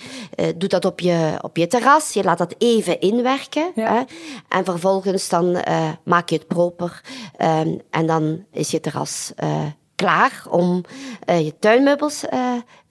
doet 0.56 0.70
dat 0.70 0.84
op 0.84 1.00
je, 1.00 1.38
op 1.40 1.56
je 1.56 1.66
terras. 1.66 2.12
Je 2.12 2.24
laat 2.24 2.38
dat 2.38 2.54
even 2.58 3.00
inwerken. 3.00 3.70
Ja. 3.74 3.92
Hè? 3.92 4.02
En 4.48 4.64
vervolgens 4.64 5.28
dan 5.28 5.58
maak 6.04 6.28
je 6.28 6.36
het 6.36 6.46
proper. 6.46 7.00
Ehm, 7.36 7.78
en 7.90 8.06
dan 8.06 8.44
is 8.52 8.70
je 8.70 8.80
terras 8.80 9.32
klaar 9.94 10.42
om 10.50 10.84
je 11.26 11.54
tuinmeubels 11.58 12.24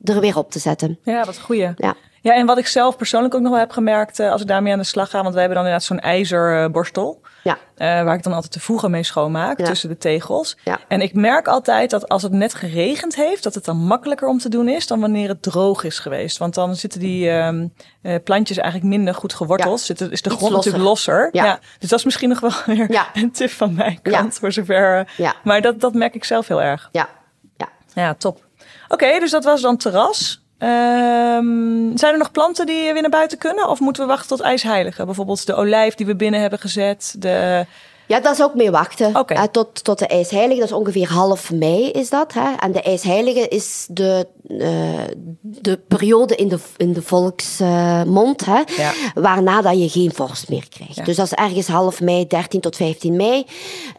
er 0.04 0.20
weer 0.20 0.38
op 0.38 0.52
te 0.52 0.60
zetten. 0.60 1.00
Ja, 1.04 1.26
wat 1.26 1.40
goeie. 1.40 1.72
Ja. 1.76 1.96
Ja, 2.22 2.34
en 2.36 2.46
wat 2.46 2.58
ik 2.58 2.68
zelf 2.68 2.98
persoonlijk 2.98 3.34
ook 3.36 3.42
nog 3.42 3.52
wel 3.52 3.60
heb 3.60 3.72
gemerkt 3.72 4.20
eh, 4.20 4.32
als 4.32 4.42
ik 4.42 4.48
daarmee 4.48 4.74
aan 4.74 4.80
de 4.80 4.86
slag 4.86 5.10
ga, 5.10 5.22
want 5.22 5.34
wij 5.34 5.44
hebben 5.44 5.64
dan 5.64 5.66
inderdaad 5.66 5.88
zo'n 5.88 6.00
ijzerborstel. 6.00 7.22
Ja. 7.44 7.58
eh, 7.76 8.04
waar 8.04 8.16
ik 8.16 8.24
dan 8.24 8.34
altijd 8.34 8.54
de 8.54 8.60
voegen 8.60 8.92
mee 8.92 9.04
schoonmaak 9.04 9.60
Ja. 9.60 9.66
tussen 9.66 9.90
de 9.90 9.98
tegels. 9.98 10.58
Ja. 10.64 10.80
En 10.88 11.02
ik 11.02 11.14
merk 11.14 11.48
altijd 11.48 11.90
dat 11.90 12.10
als 12.10 12.24
het 12.24 12.32
net 12.32 12.54
geregend 12.54 13.16
heeft, 13.16 13.44
dat 13.44 13.54
het 13.54 13.66
dan 13.66 13.78
makkelijker 13.78 14.28
om 14.28 14.38
te 14.40 14.50
doen 14.50 14.68
is 14.70 14.88
dan 14.88 15.00
wanneer 15.00 15.30
het 15.30 15.42
droog 15.42 15.84
is 15.84 16.00
geweest. 16.00 16.38
Want 16.38 16.54
dan 16.54 16.76
zitten 16.76 17.00
die 17.00 17.30
ehm, 17.30 17.68
eh, 18.02 18.16
plantjes 18.24 18.58
eigenlijk 18.58 18.90
minder 18.96 19.14
goed 19.14 19.34
geworteld. 19.34 19.80
Zitten, 19.82 20.12
is 20.12 20.22
de 20.22 20.30
Iets 20.30 20.38
grond 20.40 20.54
natuurlijk 20.56 20.84
losser. 20.84 21.30
Ja. 21.32 21.60
Dus 21.80 21.90
dat 21.90 22.00
is 22.00 22.06
misschien 22.06 22.30
nog 22.30 22.40
wel 22.40 22.52
weer 22.76 23.08
een 23.14 23.32
tip 23.32 23.50
van 23.50 23.74
mijn 23.74 24.02
kant 24.02 24.38
voor 24.40 24.52
zover. 24.52 24.98
eh, 25.00 25.06
Ja. 25.18 25.34
Maar 25.44 25.62
dat, 25.62 25.80
dat 25.80 25.94
merk 25.94 26.16
ik 26.16 26.24
zelf 26.24 26.48
heel 26.48 26.62
erg. 26.62 26.90
Ja, 26.92 27.10
ja. 27.58 27.70
Ja, 27.94 28.14
top. 28.14 28.46
Oké, 28.88 29.20
dus 29.20 29.32
dat 29.32 29.44
was 29.44 29.62
dan 29.62 29.78
terras. 29.78 30.44
Ehm, 30.60 31.98
zijn 31.98 32.14
er 32.14 32.18
nog 32.18 32.32
planten 32.32 32.66
die 32.66 32.94
weer 32.94 33.02
naar 33.02 33.10
buiten 33.10 33.38
kunnen? 33.38 33.70
Of 33.70 33.80
moeten 33.80 34.04
we 34.04 34.10
wachten 34.10 34.28
tot 34.28 34.40
ijsheilige? 34.40 35.06
Bijvoorbeeld 35.06 35.46
de 35.46 35.56
olijf 35.56 35.96
die 35.96 36.06
we 36.06 36.16
binnen 36.16 36.42
hebben 36.42 36.60
gezet. 36.60 37.16
De... 37.18 37.66
Ja, 38.08 38.20
dat 38.20 38.34
is 38.34 38.44
ook 38.44 38.56
mee 38.56 38.72
wachten. 38.72 39.14
Eh, 39.14 39.44
tot, 39.44 39.84
tot 39.84 40.00
de 40.00 40.08
ijsheilige, 40.08 40.60
dat 40.60 40.70
is 40.70 40.76
ongeveer 40.76 41.08
half 41.10 41.52
mei 41.52 41.92
is 41.92 42.10
dat. 42.10 42.34
Hè? 42.34 42.56
En 42.60 42.72
de 42.72 42.82
ijsheilige 42.82 43.48
is 43.48 43.88
de, 43.90 44.28
eh, 44.48 45.16
de 45.42 45.78
periode 45.88 46.36
in 46.36 46.48
de, 46.48 46.60
in 46.78 46.94
de 46.94 47.02
volksmond, 47.02 48.46
hè? 48.46 48.62
Ja. 48.78 48.92
waarna 49.14 49.62
dat 49.62 49.80
je 49.80 49.90
geen 49.90 50.14
vorst 50.14 50.50
meer 50.50 50.70
krijgt. 50.70 50.96
Ja. 50.96 51.04
Dus 51.04 51.16
dat 51.16 51.26
is 51.26 51.34
ergens 51.34 51.68
half 51.68 52.02
mei, 52.02 52.28
13 52.28 52.60
tot 52.60 52.76
15 52.76 53.16
mei. 53.16 53.46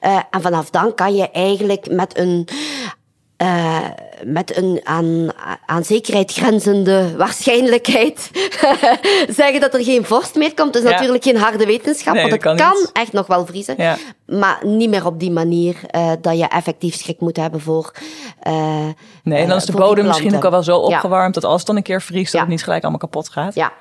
Eh, 0.00 0.20
en 0.30 0.40
vanaf 0.40 0.70
dan 0.70 0.94
kan 0.94 1.14
je 1.14 1.30
eigenlijk 1.30 1.90
met 1.90 2.18
een 2.18 2.48
met 4.24 4.56
een 4.56 4.80
aan, 4.84 5.28
aan 5.66 5.84
zekerheid 5.84 6.32
grenzende 6.32 7.16
waarschijnlijkheid 7.16 8.30
zeggen 9.40 9.60
dat 9.60 9.74
er 9.74 9.84
geen 9.84 10.04
vorst 10.04 10.34
meer 10.34 10.54
komt. 10.54 10.72
Dat 10.72 10.82
is 10.82 10.88
Ja. 10.88 10.94
natuurlijk 10.96 11.24
geen 11.24 11.36
harde 11.36 11.66
wetenschap, 11.66 12.14
Nee, 12.14 12.28
want 12.30 12.42
het 12.44 12.56
kan, 12.56 12.88
echt 12.92 13.12
nog 13.12 13.26
wel 13.26 13.46
vriezen. 13.46 13.74
Ja. 13.78 13.96
Maar 14.26 14.58
niet 14.62 14.90
meer 14.90 15.06
op 15.06 15.20
die 15.20 15.30
manier 15.30 15.76
eh, 15.86 16.12
dat 16.20 16.38
je 16.38 16.48
effectief 16.48 16.94
schrik 16.94 17.20
moet 17.20 17.36
hebben 17.36 17.60
voor. 17.60 17.92
eh, 18.40 18.52
Nee, 19.22 19.42
eh, 19.42 19.48
dan 19.48 19.56
is 19.56 19.64
de 19.64 19.72
voor 19.72 19.80
die 19.80 19.88
bodem 19.90 20.06
misschien 20.06 20.36
ook 20.36 20.44
al 20.44 20.50
wel 20.50 20.62
zo 20.62 20.72
Ja. 20.88 20.94
opgewarmd 20.96 21.34
dat 21.34 21.44
als 21.44 21.56
het 21.58 21.66
dan 21.66 21.76
een 21.76 21.82
keer 21.82 22.02
vriest, 22.02 22.32
dat 22.32 22.40
het 22.40 22.50
niet 22.50 22.62
gelijk 22.62 22.82
allemaal 22.82 23.00
kapot 23.00 23.28
gaat. 23.28 23.54
Ja. 23.54 23.72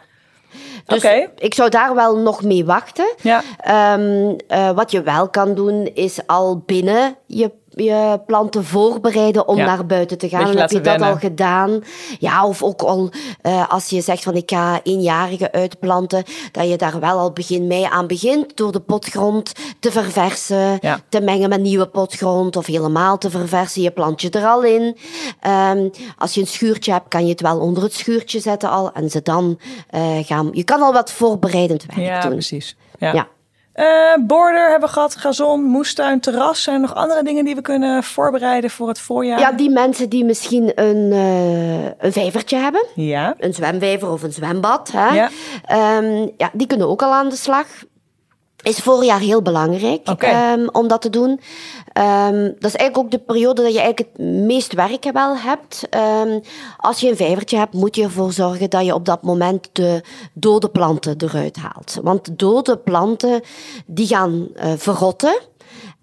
Dus 0.85 1.03
ik 1.37 1.53
zou 1.53 1.69
daar 1.69 1.95
wel 1.95 2.17
nog 2.17 2.43
mee 2.43 2.65
wachten. 2.65 3.13
Ja. 3.21 3.41
Ehm, 3.57 4.33
eh, 4.47 4.69
wat 4.71 4.91
je 4.91 5.01
wel 5.01 5.29
kan 5.29 5.53
doen, 5.55 5.85
is 5.93 6.19
al 6.27 6.63
binnen 6.65 7.15
je, 7.25 7.51
je 7.75 8.19
planten 8.25 8.63
voorbereiden 8.65 9.47
om 9.47 9.57
Ja. 9.57 9.65
naar 9.65 9.85
buiten 9.85 10.17
te 10.17 10.29
gaan. 10.29 10.57
Heb 10.57 10.69
je 10.69 10.81
dat 10.81 11.01
al 11.01 11.15
gedaan. 11.15 11.83
Ja, 12.19 12.45
of 12.45 12.63
ook 12.63 12.81
al 12.81 13.09
eh, 13.41 13.69
als 13.69 13.89
je 13.89 14.01
zegt 14.01 14.23
van 14.23 14.35
ik 14.35 14.49
ga 14.51 14.79
eenjarige 14.83 15.51
uitplanten, 15.51 16.23
dat 16.51 16.69
je 16.69 16.75
daar 16.77 16.99
wel 16.99 17.17
al 17.17 17.31
begin 17.31 17.67
mei 17.67 17.83
aan 17.83 18.07
begint 18.07 18.57
door 18.57 18.71
de 18.71 18.79
potgrond 18.79 19.51
te 19.79 19.91
verversen, 19.91 20.77
Ja. 20.81 20.99
te 21.09 21.21
mengen 21.21 21.49
met 21.49 21.61
nieuwe 21.61 21.87
potgrond 21.87 22.55
of 22.55 22.65
helemaal 22.65 23.17
te 23.17 23.29
verversen. 23.29 23.81
Je 23.81 23.91
plant 23.91 24.21
je 24.21 24.29
er 24.29 24.45
al 24.45 24.63
in. 24.63 24.97
Ehm, 25.39 25.89
als 26.17 26.33
je 26.33 26.41
een 26.41 26.47
schuurtje 26.47 26.91
hebt, 26.91 27.07
kan 27.07 27.23
je 27.23 27.31
het 27.31 27.41
wel 27.41 27.59
onder 27.59 27.83
het 27.83 27.93
schuurtje 27.93 28.39
zetten 28.39 28.69
al 28.69 28.91
en 28.93 29.09
ze 29.09 29.21
dan 29.21 29.59
eh, 29.89 30.17
gaan. 30.21 30.49
Je 30.51 30.63
kan 30.63 30.81
al 30.81 30.93
wat 30.93 31.11
voorbereidend 31.11 31.85
werk 31.85 31.99
Ja, 32.07 32.21
doen. 32.21 32.31
precies. 32.31 32.75
Ja. 32.99 33.13
Ja. 33.13 33.27
Eh, 33.73 33.85
border 34.19 34.69
hebben 34.69 34.87
we 34.87 34.93
gehad, 34.93 35.15
gazon, 35.15 35.63
moestuin, 35.63 36.19
terras. 36.19 36.63
Zijn 36.63 36.75
er 36.75 36.81
nog 36.81 36.95
andere 36.95 37.23
dingen 37.23 37.45
die 37.45 37.55
we 37.55 37.61
kunnen 37.61 38.03
voorbereiden 38.03 38.69
voor 38.69 38.87
het 38.87 38.99
voorjaar? 38.99 39.39
Ja, 39.39 39.51
die 39.51 39.69
mensen 39.69 40.09
die 40.09 40.25
misschien 40.25 40.71
een, 40.75 41.11
eh, 41.11 41.83
een 42.05 42.11
vijvertje 42.11 42.57
hebben, 42.57 42.85
Ja. 42.95 43.35
een 43.37 43.53
zwemvijver 43.53 44.11
of 44.11 44.23
een 44.23 44.31
zwembad, 44.33 44.91
hè, 44.91 45.07
Ja. 45.15 45.29
Ehm, 45.65 46.27
ja, 46.37 46.49
die 46.53 46.67
kunnen 46.67 46.87
ook 46.89 47.01
al 47.01 47.13
aan 47.13 47.29
de 47.29 47.35
slag. 47.35 47.65
Is 48.61 48.77
voorjaar 48.77 49.19
heel 49.19 49.41
belangrijk 49.41 50.07
ehm, 50.07 50.67
om 50.71 50.87
dat 50.87 51.01
te 51.01 51.09
doen. 51.09 51.39
Ehm, 51.93 52.43
dat 52.43 52.71
is 52.71 52.75
eigenlijk 52.75 52.97
ook 52.97 53.11
de 53.11 53.19
periode 53.19 53.61
dat 53.61 53.73
je 53.73 53.79
eigenlijk 53.79 54.09
het 54.17 54.25
meest 54.25 54.73
werk 54.73 55.11
wel 55.13 55.37
hebt. 55.37 55.87
Ehm, 55.89 56.39
als 56.77 56.99
je 56.99 57.09
een 57.09 57.15
vijvertje 57.15 57.57
hebt, 57.57 57.73
moet 57.73 57.95
je 57.95 58.03
ervoor 58.03 58.31
zorgen 58.31 58.69
dat 58.69 58.85
je 58.85 58.93
op 58.93 59.05
dat 59.05 59.21
moment 59.23 59.69
de 59.71 60.01
dode 60.33 60.69
planten 60.69 61.15
eruit 61.17 61.57
haalt. 61.57 61.99
Want 62.03 62.39
dode 62.39 62.77
planten 62.77 63.41
die 63.85 64.07
gaan 64.07 64.47
eh, 64.55 64.71
verrotten. 64.77 65.39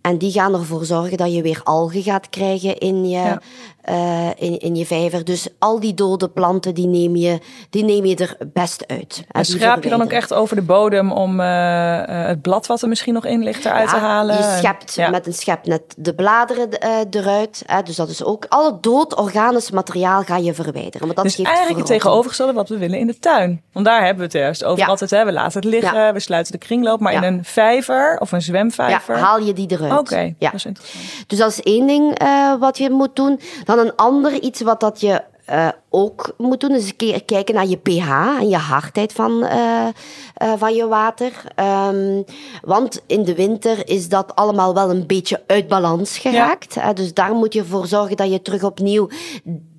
En 0.00 0.18
die 0.18 0.32
gaan 0.32 0.54
ervoor 0.54 0.84
zorgen 0.84 1.16
dat 1.16 1.32
je 1.32 1.42
weer 1.42 1.60
algen 1.64 2.02
gaat 2.02 2.28
krijgen 2.28 2.78
in 2.78 3.08
je, 3.08 3.18
Ja. 3.18 3.40
Eh, 3.86 4.28
in, 4.36 4.58
in 4.58 4.76
je 4.76 4.86
vijver. 4.86 5.24
Dus 5.24 5.48
al 5.58 5.80
die 5.80 5.94
dode 5.94 6.28
planten, 6.28 6.74
die 6.74 6.86
neem 6.86 7.16
je, 7.16 7.38
die 7.70 7.84
neem 7.84 8.04
je 8.04 8.16
er 8.16 8.36
best 8.52 8.86
uit. 8.86 9.24
En 9.30 9.44
schraap 9.44 9.82
je 9.82 9.88
dan 9.88 10.02
ook 10.02 10.10
echt 10.10 10.34
over 10.34 10.56
de 10.56 10.62
bodem 10.62 11.12
om 11.12 11.40
eh, 11.40 12.02
eh, 12.02 12.26
het 12.26 12.42
blad 12.42 12.66
wat 12.66 12.82
er 12.82 12.88
misschien 12.88 13.14
nog 13.14 13.24
in 13.24 13.42
ligt 13.42 13.64
eruit 13.64 13.88
te 13.88 13.96
halen? 13.96 14.36
Je 14.36 14.54
schept 14.58 14.94
Ja. 14.94 15.10
met 15.10 15.26
een 15.26 15.32
schep 15.32 15.66
net 15.66 15.82
de 15.96 16.14
bladeren 16.14 16.68
eruit. 17.10 17.64
Dus 17.84 17.96
dat 17.96 18.08
is 18.08 18.24
ook... 18.24 18.44
Alle 18.48 18.78
dood 18.80 19.16
organisch 19.16 19.70
materiaal 19.70 20.22
ga 20.22 20.36
je 20.36 20.54
verwijderen. 20.54 21.00
Want 21.00 21.14
dat 21.14 21.24
Dus 21.24 21.34
geeft 21.34 21.48
eigenlijk 21.48 21.78
het 21.78 21.86
tegenovergestelde 21.86 22.52
wat 22.52 22.68
we 22.68 22.78
willen 22.78 22.98
in 22.98 23.06
de 23.06 23.18
tuin. 23.18 23.62
Want 23.72 23.86
daar 23.86 24.00
hebben 24.00 24.16
we 24.16 24.22
het 24.22 24.32
juist 24.32 24.64
over. 24.64 24.78
Ja. 24.78 24.86
Altijd, 24.86 25.10
hè, 25.10 25.24
we 25.24 25.32
laten 25.32 25.60
het 25.60 25.70
liggen, 25.70 26.12
we 26.12 26.20
sluiten 26.20 26.52
de 26.52 26.58
kringloop. 26.58 27.00
Maar 27.00 27.12
in 27.12 27.22
een 27.22 27.44
vijver 27.44 28.18
of 28.20 28.32
een 28.32 28.42
zwemvijver... 28.42 29.18
haal 29.18 29.40
je 29.40 29.52
die 29.52 29.70
eruit. 29.70 29.98
Oké, 30.00 30.34
Ja. 30.38 30.50
dat 30.50 30.54
is 30.54 30.64
interessant. 30.64 31.24
Dus 31.26 31.38
dat 31.38 31.50
is 31.50 31.62
één 31.62 31.86
ding 31.86 32.18
wat 32.58 32.78
je 32.78 32.90
moet 32.90 33.16
doen. 33.16 33.40
Dan 33.64 33.75
een 33.78 33.96
ander 33.96 34.40
iets 34.40 34.60
wat 34.60 34.80
dat 34.80 35.00
je 35.00 35.22
eh, 35.46 35.68
ook 35.90 36.34
moet 36.38 36.60
doen, 36.60 36.70
is 36.70 36.88
een 36.88 36.96
keer 36.96 37.24
kijken 37.24 37.54
naar 37.54 37.66
je 37.66 37.76
pH 37.76 38.10
en 38.38 38.48
je 38.48 38.56
hardheid 38.56 39.12
van, 39.12 39.44
eh, 39.44 39.86
eh, 40.34 40.52
van 40.56 40.74
je 40.74 40.86
water. 40.86 41.32
Ehm, 41.54 42.22
want 42.62 43.02
in 43.06 43.24
de 43.24 43.34
winter 43.34 43.88
is 43.88 44.08
dat 44.08 44.34
allemaal 44.34 44.74
wel 44.74 44.90
een 44.90 45.06
beetje 45.06 45.42
uit 45.46 45.68
balans 45.68 46.18
geraakt. 46.18 46.96
dus 46.96 47.14
daar 47.14 47.34
moet 47.34 47.52
je 47.52 47.64
voor 47.64 47.86
zorgen 47.86 48.16
dat 48.16 48.30
je 48.30 48.42
terug 48.42 48.62
opnieuw 48.62 49.08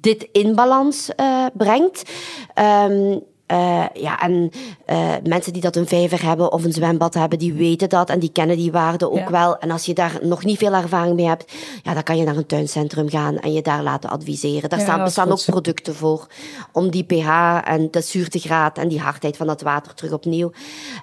dit 0.01 0.27
in 0.31 0.55
balans 0.55 1.09
brengt. 1.53 2.03
Ehm, 2.53 3.17
Uh, 3.51 3.85
ja, 3.93 4.19
en 4.19 4.51
uh, 4.87 5.13
mensen 5.23 5.53
die 5.53 5.61
dat 5.61 5.75
een 5.75 5.87
vijver 5.87 6.23
hebben 6.23 6.51
of 6.51 6.63
een 6.63 6.73
zwembad 6.73 7.13
hebben, 7.13 7.39
die 7.39 7.53
weten 7.53 7.89
dat 7.89 8.09
en 8.09 8.19
die 8.19 8.31
kennen 8.31 8.57
die 8.57 8.71
waarden 8.71 9.11
ook 9.11 9.17
ja. 9.17 9.31
wel. 9.31 9.57
En 9.57 9.71
als 9.71 9.85
je 9.85 9.93
daar 9.93 10.19
nog 10.21 10.43
niet 10.43 10.57
veel 10.57 10.73
ervaring 10.73 11.15
mee 11.15 11.27
hebt, 11.27 11.53
ja, 11.83 11.93
dan 11.93 12.03
kan 12.03 12.17
je 12.17 12.23
naar 12.23 12.35
een 12.35 12.45
tuincentrum 12.45 13.09
gaan 13.09 13.39
en 13.39 13.53
je 13.53 13.61
daar 13.61 13.83
laten 13.83 14.09
adviseren. 14.09 14.69
Daar 14.69 14.79
ja, 14.79 14.85
staan, 14.85 15.03
bestaan 15.03 15.31
ook 15.31 15.45
producten 15.45 15.95
voor 15.95 16.27
om 16.71 16.89
die 16.89 17.03
pH 17.03 17.59
en 17.63 17.91
de 17.91 18.01
zuurtegraad 18.01 18.77
en 18.77 18.87
die 18.87 18.99
hardheid 18.99 19.37
van 19.37 19.47
dat 19.47 19.61
water 19.61 19.93
terug 19.93 20.11
opnieuw 20.11 20.51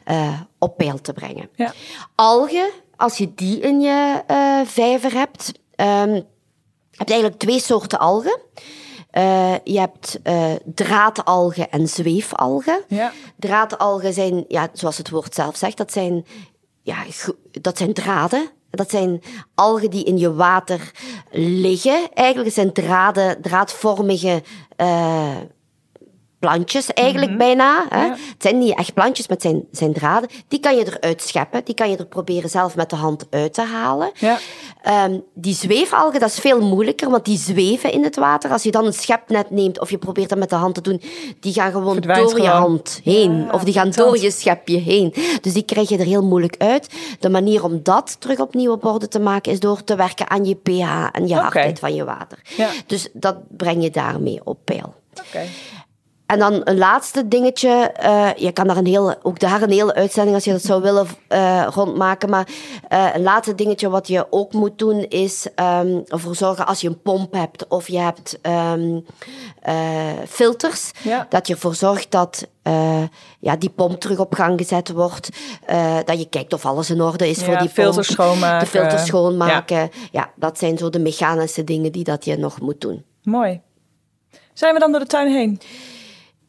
uh, 0.07 0.41
op 0.59 0.77
peil 0.77 1.01
te 1.01 1.13
brengen. 1.13 1.49
Ja. 1.55 1.73
Algen, 2.15 2.71
als 2.97 3.19
je 3.19 3.35
die 3.35 3.61
in 3.61 3.81
je 3.81 4.23
vijver 4.67 5.13
hebt, 5.13 5.53
um, 5.77 6.25
heb 6.91 7.09
je 7.09 7.13
eigenlijk 7.13 7.39
twee 7.39 7.61
soorten 7.61 7.99
algen. 7.99 8.41
Uh, 9.19 9.55
je 9.65 9.79
hebt 9.79 10.21
uh, 10.25 10.53
draadalgen 10.65 11.71
en 11.71 11.89
zweefalgen. 11.89 12.85
Ja. 12.89 13.13
Draadalgen 13.37 14.13
zijn, 14.13 14.45
ja, 14.49 14.69
zoals 14.73 14.99
het 14.99 15.11
woord 15.11 15.35
zelf 15.35 15.57
zegt, 15.57 15.77
dat 15.77 15.93
zijn, 15.93 16.27
ja, 16.83 16.97
dat 17.51 17.79
zijn 17.79 17.93
draden. 17.93 18.51
Dat 18.71 18.91
zijn 18.91 19.23
algen 19.55 19.91
die 19.91 20.05
in 20.05 20.19
je 20.19 20.35
water 20.35 20.91
liggen. 21.31 22.09
Eigenlijk 22.15 22.55
zijn 22.55 22.73
draden, 22.73 23.43
draadvormige 23.43 24.43
uh, 24.77 25.37
plantjes 26.45 26.93
eigenlijk 26.93 27.33
mm 27.33 27.39
-hmm. 27.39 27.47
bijna. 27.47 27.87
Hè. 27.89 28.05
Ja. 28.05 28.11
Het 28.11 28.43
zijn 28.43 28.59
niet 28.59 28.79
echt 28.79 28.95
plantjes, 28.95 29.29
maar 29.29 29.37
het 29.37 29.47
zijn, 29.47 29.65
zijn 29.71 29.93
draden. 29.93 30.29
Die 30.49 30.61
kan 30.61 30.77
je 30.77 30.87
eruit 30.87 31.23
scheppen. 31.23 31.65
Die 31.65 31.75
kan 31.75 31.91
je 31.91 31.97
er 31.97 32.07
proberen 32.07 32.51
zelf 32.51 32.77
met 32.77 32.91
de 32.91 32.97
hand 32.97 33.27
uit 33.31 33.55
te 33.55 33.63
halen. 33.63 34.11
Ja. 34.15 34.39
Um, 35.05 35.23
die 35.35 35.55
zweefalgen, 35.55 36.21
dat 36.21 36.29
is 36.29 36.39
veel 36.39 36.61
moeilijker, 36.61 37.11
want 37.11 37.25
die 37.25 37.39
zweven 37.39 37.93
in 37.93 38.05
het 38.05 38.17
water. 38.17 38.51
Als 38.51 38.63
je 38.63 38.71
dan 38.71 38.87
een 38.87 38.93
schepnet 38.93 39.51
neemt 39.51 39.81
of 39.81 39.91
je 39.91 39.99
probeert 39.99 40.29
dat 40.29 40.39
met 40.39 40.51
de 40.51 40.57
hand 40.57 40.75
te 40.75 40.81
doen, 40.81 41.03
die 41.41 41.53
gaan 41.53 41.73
gewoon 41.73 41.93
Verdwijnt 41.93 42.23
door 42.23 42.31
gewoon. 42.31 42.47
je 42.47 42.57
hand 42.57 43.01
heen. 43.05 43.37
Ja, 43.37 43.51
of 43.51 43.65
die 43.65 43.73
gaan 43.73 43.91
door 43.91 44.19
je 44.19 44.31
schepje 44.31 44.79
heen. 44.79 45.15
Dus 45.41 45.53
die 45.53 45.65
krijg 45.65 45.89
je 45.89 45.99
er 45.99 46.05
heel 46.05 46.25
moeilijk 46.25 46.55
uit. 46.59 46.89
De 47.21 47.31
manier 47.31 47.65
om 47.65 47.81
dat 47.83 48.17
terug 48.19 48.39
opnieuw 48.39 48.73
op 48.73 48.85
orde 48.85 49.09
te 49.09 49.21
maken 49.21 49.53
is 49.53 49.61
door 49.61 49.85
te 49.85 49.97
werken 49.97 50.31
aan 50.31 50.45
je 50.45 50.55
pH 50.55 50.69
en 51.13 51.27
je 51.27 51.35
okay. 51.35 51.43
hardheid 51.43 51.79
van 51.79 51.95
je 51.95 52.05
water. 52.05 52.39
Ja. 52.57 52.69
Dus 52.87 53.09
dat 53.13 53.37
breng 53.57 53.83
je 53.83 53.91
daarmee 53.91 54.41
op 54.45 54.59
peil. 54.65 54.95
Okay. 55.29 55.49
En 56.27 56.39
dan 56.39 56.61
een 56.65 56.79
laatste 56.79 57.29
dingetje. 57.29 57.93
Uh, 58.03 58.29
je 58.37 58.53
kan 58.53 58.67
daar 58.67 58.77
een 58.77 58.87
hele, 58.87 59.19
ook 59.23 59.39
daar 59.39 59.63
een 59.63 59.71
hele 59.71 59.95
uitzending 59.95 60.35
als 60.35 60.45
je 60.45 60.53
dat 60.53 60.63
zou 60.63 60.83
willen 60.83 61.07
uh, 61.29 61.67
rondmaken. 61.71 62.31
Maar 62.31 62.49
uh, 62.93 63.09
een 63.15 63.23
laatste 63.23 63.55
dingetje 63.55 63.89
wat 63.89 64.09
je 64.09 64.27
ook 64.31 64.53
moet 64.53 64.79
doen 64.79 65.03
is 65.09 65.47
um, 65.57 66.03
ervoor 66.07 66.35
zorgen 66.35 66.67
als 66.67 66.81
je 66.81 66.89
een 66.89 67.03
pomp 67.03 67.33
hebt 67.33 67.69
of 67.69 67.89
je 67.89 67.99
hebt 67.99 68.39
um, 68.43 69.05
filters. 70.29 70.91
Ja. 71.03 71.27
Dat 71.29 71.47
je 71.47 71.55
ervoor 71.55 71.75
zorgt 71.75 72.11
dat 72.11 72.47
ja, 73.41 73.57
die 73.57 73.71
pomp 73.71 74.01
terug 74.01 74.19
op 74.19 74.35
gang 74.35 74.59
gezet 74.59 74.93
wordt. 74.93 75.29
dat 76.05 76.19
je 76.19 76.29
kijkt 76.29 76.53
of 76.53 76.67
alles 76.67 76.91
in 76.91 77.01
orde 77.01 77.29
is 77.29 77.39
ja, 77.39 77.45
voor 77.45 77.59
die 77.59 77.69
filters 77.69 78.07
pomp. 78.07 78.21
schoonmaken. 78.21 78.61
De 78.61 78.67
filters 78.67 79.07
schoonmaken. 79.07 79.77
Ja. 79.77 79.89
ja, 80.13 80.31
dat 80.37 80.59
zijn 80.59 80.79
zo 80.79 80.91
de 80.91 80.99
mechanische 80.99 81.65
dingen 81.65 81.93
die 81.93 82.05
dat 82.05 82.25
je 82.25 82.37
nog 82.37 82.61
moet 82.61 82.81
doen. 82.81 83.05
Mooi. 83.23 83.61
Zijn 84.53 84.75
we 84.75 84.81
dan 84.81 84.91
door 84.91 85.01
de 85.01 85.07
tuin 85.07 85.33
heen? 85.33 85.61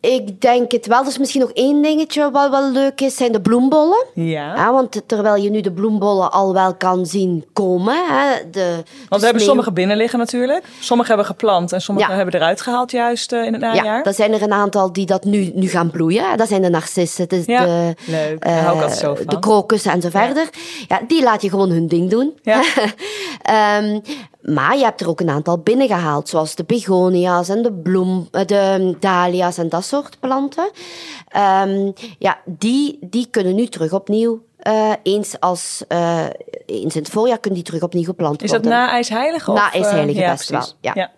Ik 0.06 0.42
denk 0.42 0.72
het 0.72 0.88
wel. 0.88 1.04
Dus 1.04 1.18
misschien 1.18 1.42
nog 1.42 1.52
één 1.52 1.82
dingetje 1.82 2.32
wat 2.32 2.50
wel 2.50 2.72
leuk 2.72 3.02
is, 3.02 3.16
zijn 3.16 3.32
de 3.32 3.42
bloembollen. 3.42 4.06
Ja. 4.14 4.56
ja 4.56 4.72
want 4.72 5.02
terwijl 5.06 5.44
je 5.44 5.50
nu 5.50 5.62
de 5.62 5.72
bloembollen 5.72 6.32
al 6.32 6.54
wel 6.54 6.76
kan 6.76 7.06
zien 7.06 7.46
komen. 7.54 7.96
Hè, 7.96 8.50
de, 8.52 8.84
want 9.10 9.22
we 9.22 9.28
hebben 9.28 9.46
sommige 9.46 9.72
binnen 9.72 9.98
liggen 9.98 10.20
natuurlijk. 10.20 10.66
Sommige 10.80 11.10
hebben 11.10 11.28
geplant 11.28 11.72
en 11.72 11.82
sommige 11.82 12.10
ja. 12.10 12.16
hebben 12.16 12.36
eruit 12.36 12.62
gehaald 12.62 12.92
juist 12.92 13.32
uh, 13.32 13.46
in 13.46 13.54
het 13.54 13.62
najaar. 13.62 13.86
Ja, 13.86 14.04
er 14.04 14.14
zijn 14.14 14.34
er 14.34 14.42
een 14.42 14.54
aantal 14.54 14.94
die 14.94 15.06
dat 15.06 15.24
nu, 15.24 15.52
nu 15.54 15.68
gaan 15.68 15.92
bloeien. 15.92 16.38
Dat 16.38 16.48
zijn 16.48 16.62
de 16.62 16.70
narcissen, 16.70 17.30
de, 17.30 17.44
ja, 17.46 17.66
de, 17.66 17.96
leuk. 18.06 18.46
Uh, 18.46 18.66
hou 18.66 18.84
ik 18.84 18.90
zo 18.94 19.16
van. 19.16 19.26
de 19.26 19.40
krokussen 19.40 19.92
en 19.92 20.02
zo 20.02 20.10
verder. 20.10 20.50
Ja, 20.88 21.02
die 21.08 21.24
laat 21.24 21.42
je 21.42 21.50
gewoon 21.50 21.70
hun 21.70 21.88
ding 21.88 22.10
doen. 22.10 22.34
Ja. 22.42 22.62
um, 23.80 24.02
Maar 24.46 24.78
je 24.78 24.84
hebt 24.84 25.02
er 25.02 25.10
ook 25.10 25.20
een 25.20 25.30
aantal 25.30 25.58
binnengehaald, 25.58 26.30
zoals 26.30 26.56
de 26.56 26.64
begonia's 26.64 27.50
en 27.50 27.62
de 27.62 27.74
bloem, 27.74 28.28
eh, 28.32 28.46
de 28.46 28.96
dahlia's 29.00 29.58
en 29.58 29.70
dat 29.70 29.86
soort 29.86 30.20
planten. 30.20 30.72
Um, 31.38 31.94
ja, 32.20 32.40
die, 32.46 32.98
die 33.02 33.28
kunnen 33.30 33.56
nu 33.56 33.68
terug 33.68 33.94
opnieuw 33.94 34.44
uh, 34.68 34.94
eens, 35.04 35.40
als, 35.40 35.84
uh, 35.90 36.26
eens 36.66 36.96
in 36.96 37.02
het 37.02 37.10
voorjaar 37.10 37.40
kunnen 37.40 37.60
die 37.60 37.68
terug 37.68 37.84
opnieuw 37.84 38.04
geplant 38.04 38.42
worden. 38.42 38.58
Is 38.58 38.64
dat 38.64 38.72
na 38.72 38.90
IJsheilige? 38.90 39.52
Na 39.52 39.74
IJsheilige 39.74 40.22
uh, 40.22 40.30
best 40.30 40.50
ja, 40.50 40.58
wel, 40.58 40.68
ja. 40.80 40.92
ja. 40.96 41.12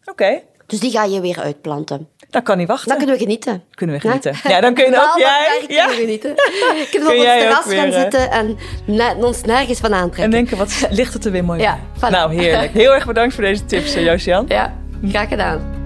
Oké. 0.00 0.10
Okay. 0.10 0.44
Dus 0.66 0.80
die 0.80 0.90
ga 0.90 1.04
je 1.04 1.20
weer 1.20 1.40
uitplanten. 1.40 2.08
Dat 2.30 2.42
kan 2.42 2.58
niet 2.58 2.68
wachten. 2.68 2.88
Dan 2.88 2.96
kunnen 2.96 3.16
we 3.16 3.22
genieten. 3.22 3.62
Kunnen 3.74 3.96
we 3.96 4.02
genieten. 4.02 4.32
Ja, 4.42 4.50
ja 4.50 4.60
dan 4.60 4.74
kun 4.74 4.84
je 4.84 4.96
ook 5.04 5.18
jij. 5.18 5.64
Ja, 5.68 5.84
kunnen 5.84 5.96
we 5.96 6.02
genieten. 6.02 6.34
Kunnen 6.90 7.08
we 7.08 7.14
op 7.14 7.24
het 7.24 7.38
terras 7.38 7.74
gaan 7.74 7.92
zitten 7.92 8.30
en 8.30 9.24
ons 9.24 9.42
nergens 9.42 9.78
van 9.78 9.94
aantrekken. 9.94 10.24
En 10.24 10.30
denken, 10.30 10.56
wat 10.56 10.86
ligt 10.90 11.14
het 11.14 11.24
er 11.24 11.32
weer 11.32 11.44
mooi 11.44 11.60
ja, 11.60 11.78
bij. 12.00 12.10
Nou, 12.10 12.34
heerlijk. 12.34 12.72
Heel 12.72 12.94
erg 12.94 13.06
bedankt 13.06 13.34
voor 13.34 13.44
deze 13.44 13.64
tips, 13.64 13.94
eh, 13.94 14.04
Josian. 14.04 14.44
Ja, 14.48 14.76
graag 15.08 15.28
gedaan. 15.28 15.78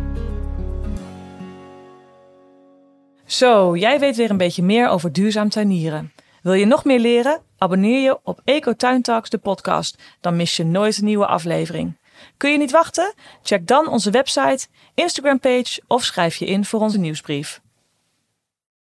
Zo, 3.26 3.76
jij 3.76 3.98
weet 3.98 4.16
weer 4.16 4.30
een 4.30 4.36
beetje 4.36 4.62
meer 4.62 4.88
over 4.88 5.12
duurzaam 5.12 5.48
tuinieren. 5.48 6.12
Wil 6.42 6.52
je 6.52 6.66
nog 6.66 6.84
meer 6.84 6.98
leren? 6.98 7.40
Abonneer 7.58 8.02
je 8.02 8.18
op 8.22 8.40
Eco 8.44 8.72
Talks, 8.72 9.30
de 9.30 9.38
podcast. 9.38 10.02
Dan 10.20 10.36
mis 10.36 10.56
je 10.56 10.64
nooit 10.64 10.98
een 10.98 11.04
nieuwe 11.04 11.26
aflevering. 11.26 11.96
Kun 12.36 12.50
je 12.50 12.58
niet 12.58 12.70
wachten? 12.70 13.14
Check 13.42 13.66
dan 13.66 13.88
onze 13.88 14.10
website, 14.10 14.66
Instagram 14.94 15.40
page 15.40 15.82
of 15.86 16.04
schrijf 16.04 16.36
je 16.36 16.46
in 16.46 16.64
voor 16.64 16.80
onze 16.80 16.98
nieuwsbrief. 16.98 17.60